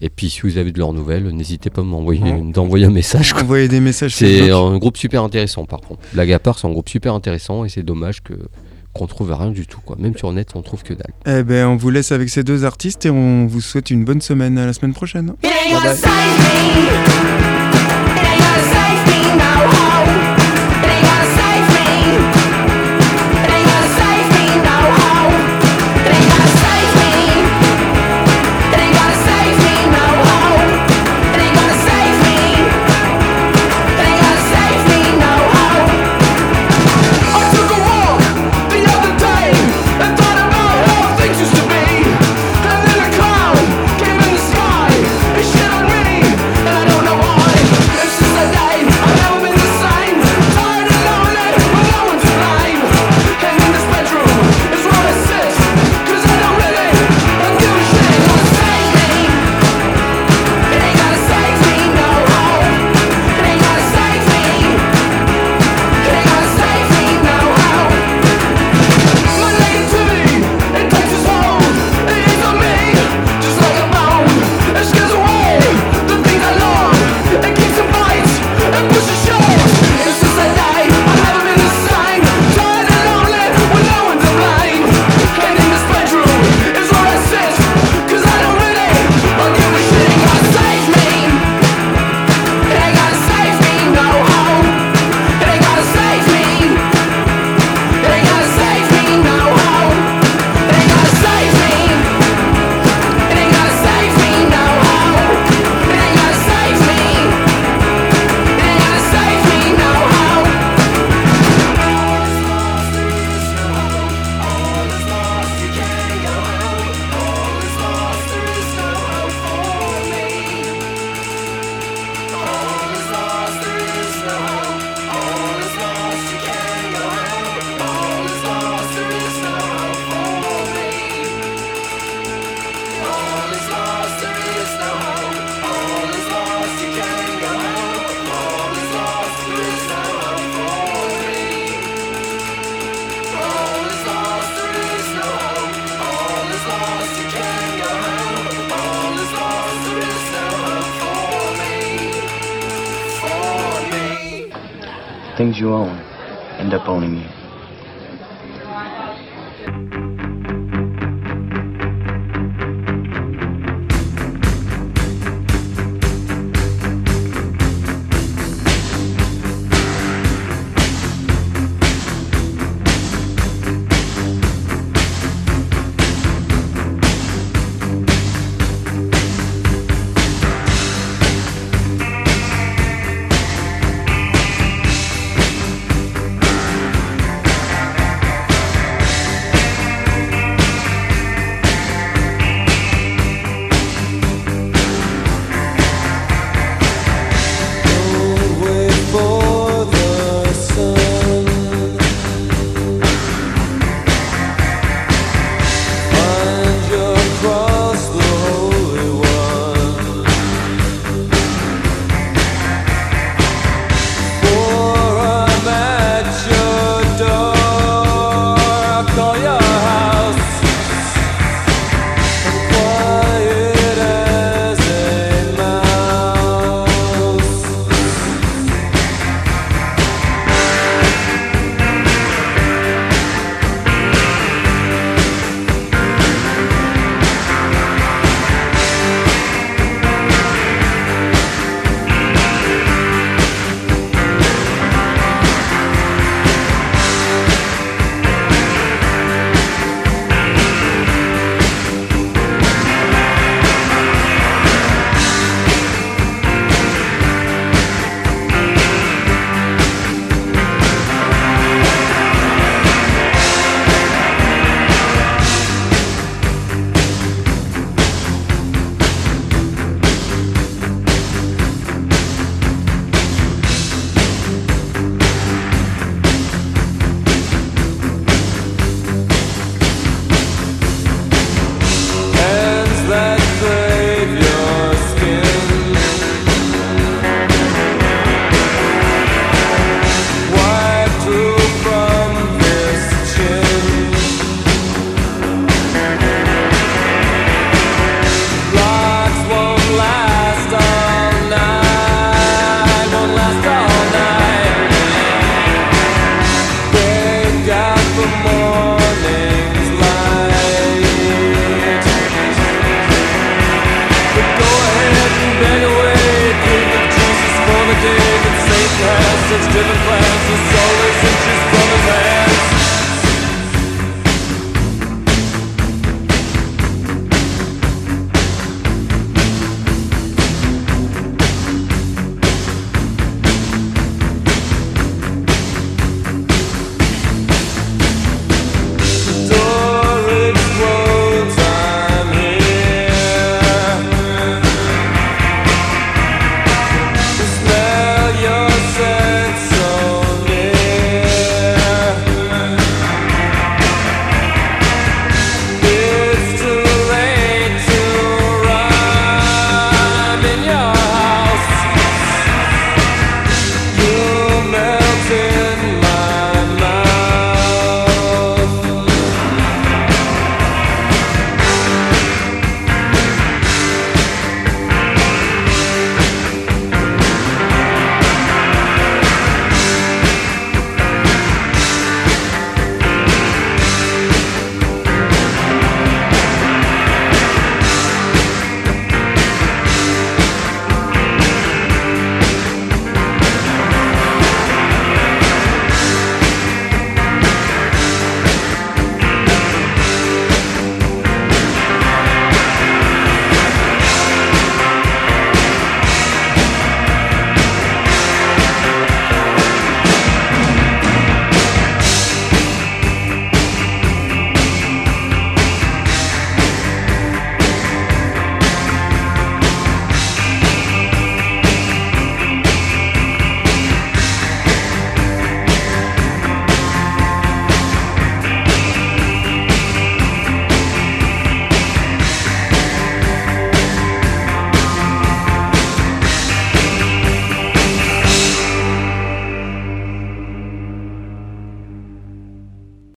Et 0.00 0.08
puis 0.08 0.30
si 0.30 0.40
vous 0.40 0.56
avez 0.56 0.72
de 0.72 0.78
leurs 0.78 0.94
nouvelles, 0.94 1.28
n'hésitez 1.28 1.68
pas 1.68 1.82
à 1.82 1.84
m'envoyer 1.84 2.22
Ouais. 2.22 2.40
d'envoyer 2.52 2.86
un 2.86 2.90
message. 2.90 3.34
quoi. 3.34 3.42
Envoyer 3.42 3.68
des 3.68 3.80
messages 3.80 4.14
C'est 4.14 4.50
un 4.50 4.78
groupe 4.78 4.96
super 4.96 5.22
intéressant 5.22 5.66
par 5.66 5.80
contre. 5.82 6.00
Blague 6.14 6.32
à 6.32 6.38
part, 6.38 6.58
c'est 6.58 6.66
un 6.66 6.70
groupe 6.70 6.88
super 6.88 7.12
intéressant 7.12 7.64
et 7.64 7.68
c'est 7.68 7.82
dommage 7.82 8.22
que 8.22 8.32
qu'on 8.94 9.06
trouve 9.06 9.30
rien 9.32 9.50
du 9.50 9.66
tout 9.66 9.80
quoi. 9.84 9.96
Même 10.00 10.16
sur 10.16 10.32
net, 10.32 10.48
on 10.54 10.62
trouve 10.62 10.82
que 10.82 10.94
dalle. 10.94 11.12
Eh 11.26 11.42
ben, 11.44 11.68
on 11.68 11.76
vous 11.76 11.90
laisse 11.90 12.10
avec 12.12 12.30
ces 12.30 12.42
deux 12.42 12.64
artistes 12.64 13.04
et 13.04 13.10
on 13.10 13.46
vous 13.46 13.60
souhaite 13.60 13.90
une 13.90 14.04
bonne 14.04 14.22
semaine 14.22 14.56
à 14.56 14.64
la 14.66 14.72
semaine 14.72 14.94
prochaine. 14.94 15.34